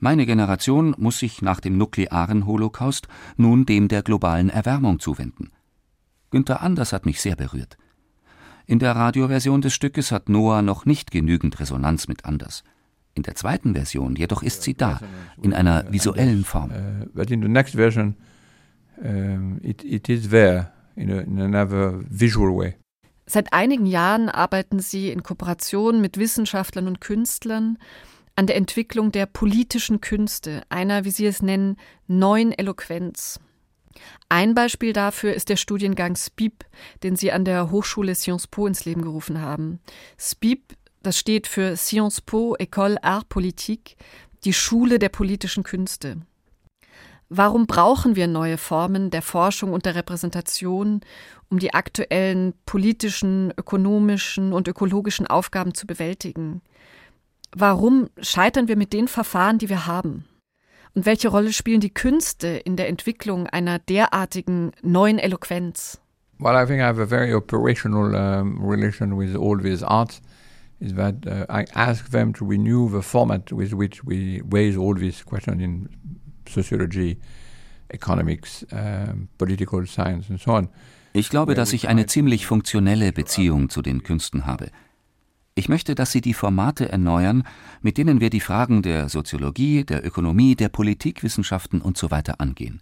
Meine 0.05 0.27
Generation 0.27 0.97
muss 0.99 1.21
sich 1.21 1.43
nach 1.43 1.61
dem 1.61 1.79
nuklearen 1.79 2.45
Holocaust 2.45 3.07
nun 3.37 3.67
dem 3.67 3.87
der 3.87 4.03
globalen 4.03 4.51
Erwärmung 4.51 4.99
zuwenden. 4.99 5.53
Günther 6.33 6.61
Anders 6.61 6.93
hat 6.93 7.07
mich 7.07 7.21
sehr 7.21 7.37
berührt. 7.37 7.79
In 8.67 8.81
der 8.81 8.97
Radioversion 8.97 9.61
des 9.61 9.75
Stückes 9.75 10.11
hat 10.11 10.29
Noah 10.29 10.61
noch 10.61 10.87
nicht 10.87 11.12
genügend 11.12 11.61
Resonanz 11.61 12.09
mit 12.09 12.25
Anders. 12.25 12.65
In 13.15 13.23
der 13.23 13.37
zweiten 13.37 13.75
Version 13.75 14.17
jedoch 14.17 14.43
ist 14.43 14.65
sie 14.65 14.75
da, 14.75 14.99
in 15.41 15.55
einer 15.55 15.93
visuellen 15.93 16.45
Form. 16.45 16.73
Uh, 16.73 17.07
but 17.15 17.31
in 17.31 17.41
the 17.41 17.49
next 17.49 17.77
version, 17.77 18.17
um, 18.97 19.61
it, 19.62 19.85
it 19.85 20.09
is 20.09 20.31
there 20.31 20.73
in, 20.97 21.12
a, 21.12 21.21
in 21.21 21.38
another 21.38 22.01
visual 22.11 22.51
way. 22.53 22.75
Seit 23.27 23.53
einigen 23.53 23.87
Jahren 23.87 24.29
arbeiten 24.29 24.81
Sie 24.81 25.11
in 25.11 25.23
Kooperation 25.23 26.01
mit 26.01 26.19
Wissenschaftlern 26.19 26.88
und 26.88 27.01
Künstlern 27.01 27.79
an 28.37 28.47
der 28.47 28.57
Entwicklung 28.57 29.12
der 29.12 29.27
politischen 29.27 30.01
Künste, 30.01 30.62
einer, 30.68 31.05
wie 31.05 31.11
Sie 31.11 31.27
es 31.27 31.42
nennen, 31.42 31.77
neuen 32.07 32.53
Eloquenz. 32.53 33.40
Ein 34.29 34.55
Beispiel 34.55 34.92
dafür 34.92 35.35
ist 35.35 35.49
der 35.49 35.57
Studiengang 35.57 36.16
SPIP, 36.16 36.64
den 37.03 37.16
Sie 37.16 37.33
an 37.33 37.45
der 37.45 37.71
Hochschule 37.71 38.14
Sciences 38.14 38.47
Po 38.47 38.66
ins 38.66 38.85
Leben 38.85 39.03
gerufen 39.03 39.40
haben. 39.40 39.81
SPIP, 40.18 40.75
das 41.03 41.18
steht 41.18 41.47
für 41.47 41.77
Sciences 41.77 42.21
Po 42.23 42.57
École 42.57 43.03
Art 43.03 43.29
Politique, 43.29 43.97
die 44.45 44.53
Schule 44.53 44.99
der 44.99 45.11
politischen 45.11 45.62
Künste. 45.62 46.23
Warum 47.29 47.66
brauchen 47.66 48.14
wir 48.14 48.27
neue 48.27 48.59
Formen 48.59 49.11
der 49.11 49.23
Forschung 49.23 49.73
und 49.73 49.87
der 49.87 49.95
Repräsentation, 49.95 51.01
um 51.49 51.59
die 51.59 51.73
aktuellen 51.73 52.53
politischen, 52.66 53.53
ökonomischen 53.57 54.53
und 54.53 54.68
ökologischen 54.68 55.27
Aufgaben 55.27 55.73
zu 55.75 55.87
bewältigen? 55.87 56.61
Warum 57.55 58.09
scheitern 58.21 58.69
wir 58.69 58.77
mit 58.77 58.93
den 58.93 59.09
Verfahren, 59.09 59.59
die 59.59 59.69
wir 59.69 59.87
haben? 59.87 60.25
Und 60.95 61.07
welche 61.07 61.29
Rolle 61.29 61.53
spielen 61.53 61.81
die 61.81 61.93
Künste 61.93 62.49
in 62.49 62.77
der 62.77 62.88
Entwicklung 62.88 63.47
einer 63.47 63.79
derartigen 63.79 64.73
neuen 64.83 65.19
Eloquenz? 65.19 66.01
Well, 66.38 66.57
I 66.57 66.67
think 66.67 66.81
I 66.81 66.85
have 66.85 67.01
a 67.01 67.07
very 67.07 67.33
operational 67.33 68.15
um, 68.15 68.59
relation 68.62 69.17
with 69.17 69.37
all 69.37 69.59
these 69.59 69.87
arts. 69.87 70.21
Is 70.81 70.95
that 70.97 71.27
uh, 71.27 71.47
I 71.49 71.65
ask 71.75 72.11
them 72.11 72.33
to 72.35 72.45
renew 72.45 72.91
the 72.91 73.03
format 73.03 73.53
with 73.53 73.73
which 73.73 74.05
we 74.05 74.43
raise 74.51 74.77
all 74.77 74.95
these 74.95 75.25
questions 75.25 75.62
in 75.62 75.88
sociology, 76.49 77.19
economics, 77.93 78.67
um, 78.73 79.29
political 79.38 79.87
science 79.87 80.29
and 80.29 80.41
so 80.41 80.53
on. 80.53 80.69
Ich 81.12 81.29
glaube, 81.29 81.55
dass 81.55 81.73
ich 81.73 81.88
eine 81.88 82.07
ziemlich 82.07 82.47
funktionelle 82.47 83.12
Beziehung 83.12 83.69
zu 83.69 83.83
den 83.83 84.03
Künsten 84.03 84.47
habe. 84.47 84.71
Ich 85.55 85.69
möchte, 85.69 85.95
dass 85.95 86.12
Sie 86.12 86.23
die 86.23 86.33
Formate 86.33 86.88
erneuern, 86.88 87.43
mit 87.83 87.99
denen 87.99 88.21
wir 88.21 88.31
die 88.31 88.41
Fragen 88.41 88.81
der 88.81 89.11
Soziologie, 89.11 89.85
der 89.85 90.05
Ökonomie, 90.05 90.57
der 90.57 90.71
Politikwissenschaften 90.71 91.83
usw. 91.83 92.23
So 92.27 92.33
angehen. 92.38 92.81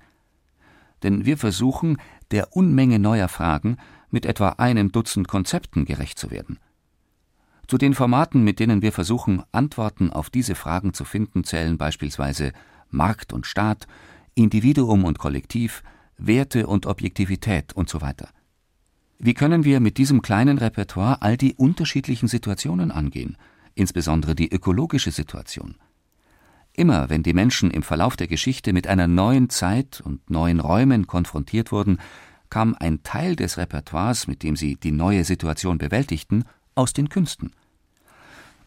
Denn 1.02 1.24
wir 1.24 1.36
versuchen, 1.36 1.96
der 2.30 2.54
Unmenge 2.54 3.00
neuer 3.00 3.28
Fragen 3.28 3.76
mit 4.10 4.24
etwa 4.24 4.50
einem 4.50 4.92
Dutzend 4.92 5.26
Konzepten 5.26 5.84
gerecht 5.84 6.18
zu 6.18 6.30
werden. 6.30 6.58
Zu 7.66 7.76
den 7.76 7.94
Formaten, 7.94 8.44
mit 8.44 8.60
denen 8.60 8.82
wir 8.82 8.92
versuchen, 8.92 9.42
Antworten 9.50 10.10
auf 10.10 10.30
diese 10.30 10.54
Fragen 10.54 10.94
zu 10.94 11.04
finden, 11.04 11.42
zählen 11.42 11.76
beispielsweise 11.76 12.52
Markt 12.90 13.32
und 13.32 13.46
Staat, 13.46 13.88
Individuum 14.34 15.04
und 15.04 15.18
Kollektiv, 15.18 15.82
Werte 16.18 16.66
und 16.68 16.86
Objektivität 16.86 17.76
usw. 17.76 18.12
So 18.18 18.26
wie 19.22 19.34
können 19.34 19.64
wir 19.64 19.80
mit 19.80 19.98
diesem 19.98 20.22
kleinen 20.22 20.56
Repertoire 20.56 21.20
all 21.20 21.36
die 21.36 21.52
unterschiedlichen 21.52 22.26
Situationen 22.26 22.90
angehen, 22.90 23.36
insbesondere 23.74 24.34
die 24.34 24.50
ökologische 24.50 25.10
Situation? 25.10 25.74
Immer 26.72 27.10
wenn 27.10 27.22
die 27.22 27.34
Menschen 27.34 27.70
im 27.70 27.82
Verlauf 27.82 28.16
der 28.16 28.28
Geschichte 28.28 28.72
mit 28.72 28.86
einer 28.86 29.08
neuen 29.08 29.50
Zeit 29.50 30.00
und 30.00 30.30
neuen 30.30 30.58
Räumen 30.58 31.06
konfrontiert 31.06 31.70
wurden, 31.70 31.98
kam 32.48 32.74
ein 32.80 33.02
Teil 33.02 33.36
des 33.36 33.58
Repertoires, 33.58 34.26
mit 34.26 34.42
dem 34.42 34.56
sie 34.56 34.76
die 34.76 34.90
neue 34.90 35.24
Situation 35.24 35.76
bewältigten, 35.76 36.44
aus 36.74 36.94
den 36.94 37.10
Künsten. 37.10 37.52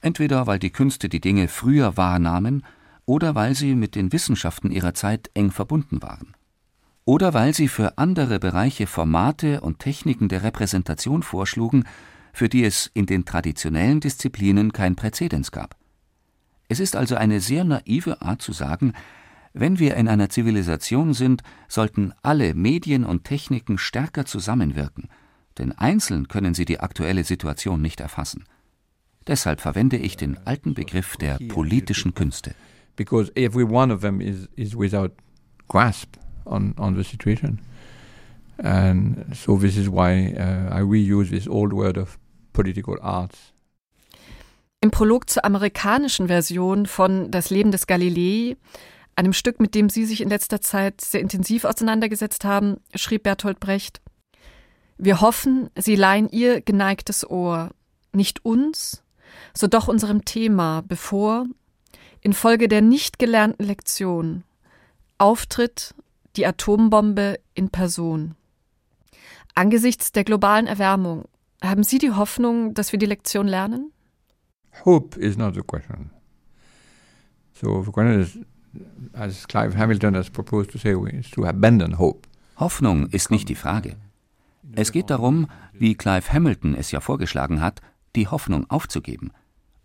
Entweder 0.01 0.45
weil 0.45 0.59
die 0.59 0.69
Künste 0.69 1.09
die 1.09 1.21
Dinge 1.21 1.47
früher 1.47 1.97
wahrnahmen 1.97 2.63
oder 3.05 3.33
weil 3.33 3.55
sie 3.55 3.73
mit 3.73 3.95
den 3.95 4.13
Wissenschaften 4.13 4.69
ihrer 4.69 4.93
Zeit 4.93 5.31
eng 5.33 5.49
verbunden 5.49 6.03
waren 6.03 6.35
oder 7.05 7.33
weil 7.33 7.53
sie 7.53 7.67
für 7.67 7.97
andere 7.97 8.39
Bereiche 8.39 8.87
Formate 8.87 9.61
und 9.61 9.79
Techniken 9.79 10.29
der 10.29 10.43
Repräsentation 10.43 11.23
vorschlugen, 11.23 11.83
für 12.31 12.49
die 12.49 12.63
es 12.63 12.89
in 12.93 13.05
den 13.05 13.25
traditionellen 13.25 13.99
Disziplinen 13.99 14.73
kein 14.73 14.95
Präzedens 14.95 15.51
gab. 15.51 15.75
Es 16.69 16.79
ist 16.79 16.95
also 16.95 17.15
eine 17.15 17.39
sehr 17.39 17.63
naive 17.63 18.21
Art 18.21 18.41
zu 18.41 18.53
sagen, 18.53 18.93
wenn 19.53 19.77
wir 19.77 19.95
in 19.97 20.07
einer 20.07 20.29
Zivilisation 20.29 21.13
sind, 21.13 21.43
sollten 21.67 22.13
alle 22.23 22.55
Medien 22.55 23.03
und 23.03 23.23
Techniken 23.25 23.77
stärker 23.77 24.25
zusammenwirken, 24.25 25.09
denn 25.59 25.71
einzeln 25.73 26.27
können 26.27 26.55
sie 26.55 26.65
die 26.65 26.79
aktuelle 26.79 27.23
Situation 27.23 27.81
nicht 27.81 27.99
erfassen. 27.99 28.45
Deshalb 29.27 29.61
verwende 29.61 29.97
ich 29.97 30.17
den 30.17 30.37
alten 30.47 30.73
Begriff 30.73 31.17
der 31.17 31.37
politischen 31.49 32.15
Künste. 32.15 32.55
Because 32.95 33.31
every 33.35 33.63
one 33.63 33.93
of 33.93 34.01
them 34.01 34.19
is, 34.19 34.49
is 34.55 34.75
without 34.75 35.11
grasp 35.67 36.17
on, 36.45 36.73
on 36.77 36.95
the 36.95 37.03
situation. 37.03 37.59
And 38.57 39.25
so 39.35 39.57
this 39.57 39.77
is 39.77 39.89
why 39.89 40.35
uh, 40.37 40.77
I 40.77 40.81
reuse 40.81 41.29
this 41.29 41.47
old 41.47 41.73
word 41.73 41.97
of 41.97 42.17
political 42.53 42.97
arts. 43.01 43.53
Im 44.81 44.91
Prolog 44.91 45.29
zur 45.29 45.45
amerikanischen 45.45 46.27
Version 46.27 46.85
von 46.85 47.31
Das 47.31 47.49
Leben 47.49 47.71
des 47.71 47.87
Galilei, 47.87 48.57
einem 49.15 49.33
Stück, 49.33 49.59
mit 49.59 49.75
dem 49.75 49.89
Sie 49.89 50.05
sich 50.05 50.21
in 50.21 50.29
letzter 50.29 50.59
Zeit 50.59 51.01
sehr 51.01 51.21
intensiv 51.21 51.63
auseinandergesetzt 51.63 52.43
haben, 52.43 52.77
schrieb 52.93 53.23
Bertolt 53.23 53.59
Brecht, 53.59 54.01
wir 54.97 55.21
hoffen, 55.21 55.69
Sie 55.75 55.95
leihen 55.95 56.29
Ihr 56.29 56.61
geneigtes 56.61 57.29
Ohr, 57.29 57.69
nicht 58.11 58.45
uns, 58.45 59.03
so 59.53 59.67
doch 59.67 59.87
unserem 59.87 60.25
Thema, 60.25 60.83
bevor, 60.87 61.45
infolge 62.21 62.67
der 62.67 62.81
nicht 62.81 63.19
gelernten 63.19 63.63
Lektion, 63.63 64.43
Auftritt 65.17 65.95
die 66.35 66.45
Atombombe 66.45 67.39
in 67.53 67.69
Person. 67.69 68.35
Angesichts 69.55 70.11
der 70.11 70.23
globalen 70.23 70.67
Erwärmung, 70.67 71.25
haben 71.61 71.83
Sie 71.83 71.97
die 71.97 72.11
Hoffnung, 72.11 72.73
dass 72.73 72.91
wir 72.91 72.99
die 72.99 73.05
Lektion 73.05 73.47
lernen? 73.47 73.91
Hope 74.85 75.19
is 75.19 75.37
not 75.37 75.53
the 75.53 75.61
question. 75.61 76.09
So 77.53 77.83
the 77.83 77.91
question 77.91 78.19
is, 78.19 78.39
as 79.13 79.47
Clive 79.47 79.77
Hamilton 79.77 80.15
has 80.15 80.29
proposed 80.29 80.71
to 80.71 80.77
say, 80.77 80.95
is 81.11 81.29
to 81.31 81.45
abandon 81.45 81.97
hope. 81.97 82.27
Hoffnung 82.57 83.07
ist 83.07 83.31
nicht 83.31 83.47
die 83.49 83.55
Frage. 83.55 83.95
Es 84.75 84.91
geht 84.91 85.09
darum, 85.09 85.47
wie 85.73 85.95
Clive 85.95 86.33
Hamilton 86.33 86.75
es 86.75 86.91
ja 86.91 86.99
vorgeschlagen 86.99 87.61
hat, 87.61 87.81
die 88.15 88.27
Hoffnung 88.27 88.69
aufzugeben, 88.69 89.31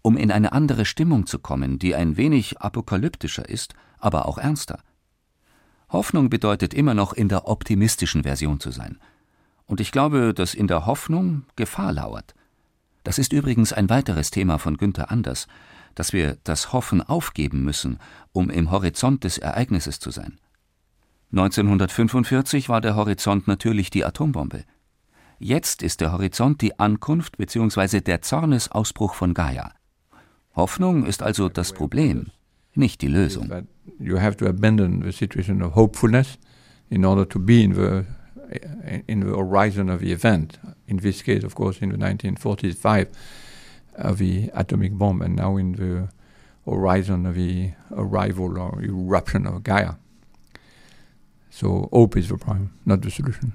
um 0.02 0.16
in 0.16 0.30
eine 0.30 0.52
andere 0.52 0.84
Stimmung 0.84 1.26
zu 1.26 1.38
kommen, 1.38 1.78
die 1.78 1.94
ein 1.94 2.16
wenig 2.16 2.60
apokalyptischer 2.60 3.48
ist, 3.48 3.74
aber 3.98 4.26
auch 4.26 4.38
ernster. 4.38 4.80
Hoffnung 5.90 6.28
bedeutet 6.28 6.74
immer 6.74 6.94
noch 6.94 7.12
in 7.12 7.28
der 7.28 7.48
optimistischen 7.48 8.22
Version 8.22 8.60
zu 8.60 8.70
sein. 8.70 8.98
Und 9.66 9.80
ich 9.80 9.92
glaube, 9.92 10.34
dass 10.34 10.54
in 10.54 10.66
der 10.66 10.86
Hoffnung 10.86 11.44
Gefahr 11.56 11.92
lauert. 11.92 12.34
Das 13.04 13.18
ist 13.18 13.32
übrigens 13.32 13.72
ein 13.72 13.88
weiteres 13.88 14.30
Thema 14.30 14.58
von 14.58 14.76
Günther 14.76 15.10
Anders, 15.10 15.46
dass 15.94 16.12
wir 16.12 16.36
das 16.44 16.72
Hoffen 16.72 17.02
aufgeben 17.02 17.64
müssen, 17.64 17.98
um 18.32 18.50
im 18.50 18.70
Horizont 18.70 19.24
des 19.24 19.38
Ereignisses 19.38 19.98
zu 19.98 20.10
sein. 20.10 20.38
1945 21.32 22.68
war 22.68 22.80
der 22.80 22.96
Horizont 22.96 23.48
natürlich 23.48 23.90
die 23.90 24.04
Atombombe. 24.04 24.64
Jetzt 25.38 25.82
ist 25.82 26.00
der 26.00 26.12
Horizont 26.12 26.62
die 26.62 26.78
Ankunft 26.78 27.36
bzw. 27.36 28.00
der 28.00 28.22
Zornesausbruch 28.22 29.14
von 29.14 29.34
Gaia. 29.34 29.72
Hoffnung 30.54 31.06
ist 31.06 31.22
also 31.22 31.48
das 31.48 31.72
Problem, 31.72 32.30
nicht 32.78 33.00
die 33.02 33.08
Lösung. 33.08 33.66
You 33.98 34.16
have 34.16 34.36
to 34.36 34.46
abandon 34.46 35.00
the 35.00 35.12
situation 35.12 35.60
of 35.62 35.72
hopefulness 35.72 36.38
in 36.90 37.04
order 37.04 37.24
to 37.26 37.38
be 37.38 37.64
in 37.64 37.74
the 37.74 38.06
in 39.06 39.20
the 39.20 39.36
horizon 39.36 39.90
of 39.90 40.00
the 40.00 40.12
event. 40.12 40.58
In 40.86 40.98
this 40.98 41.22
case, 41.22 41.44
of 41.44 41.54
course, 41.54 41.82
in 41.82 41.90
the 41.90 41.98
1945 41.98 43.08
of 43.96 44.12
uh, 44.12 44.14
the 44.14 44.50
atomic 44.54 44.92
bomb, 44.96 45.20
and 45.20 45.36
now 45.36 45.56
in 45.56 45.72
the 45.72 46.08
horizon 46.64 47.26
of 47.26 47.34
the 47.34 47.72
arrival 47.90 48.58
or 48.58 48.80
eruption 48.82 49.46
of 49.46 49.62
Gaia. 49.64 49.94
So 51.50 51.88
hope 51.92 52.16
is 52.16 52.28
the 52.28 52.38
problem, 52.38 52.72
not 52.86 53.02
the 53.02 53.10
solution. 53.10 53.52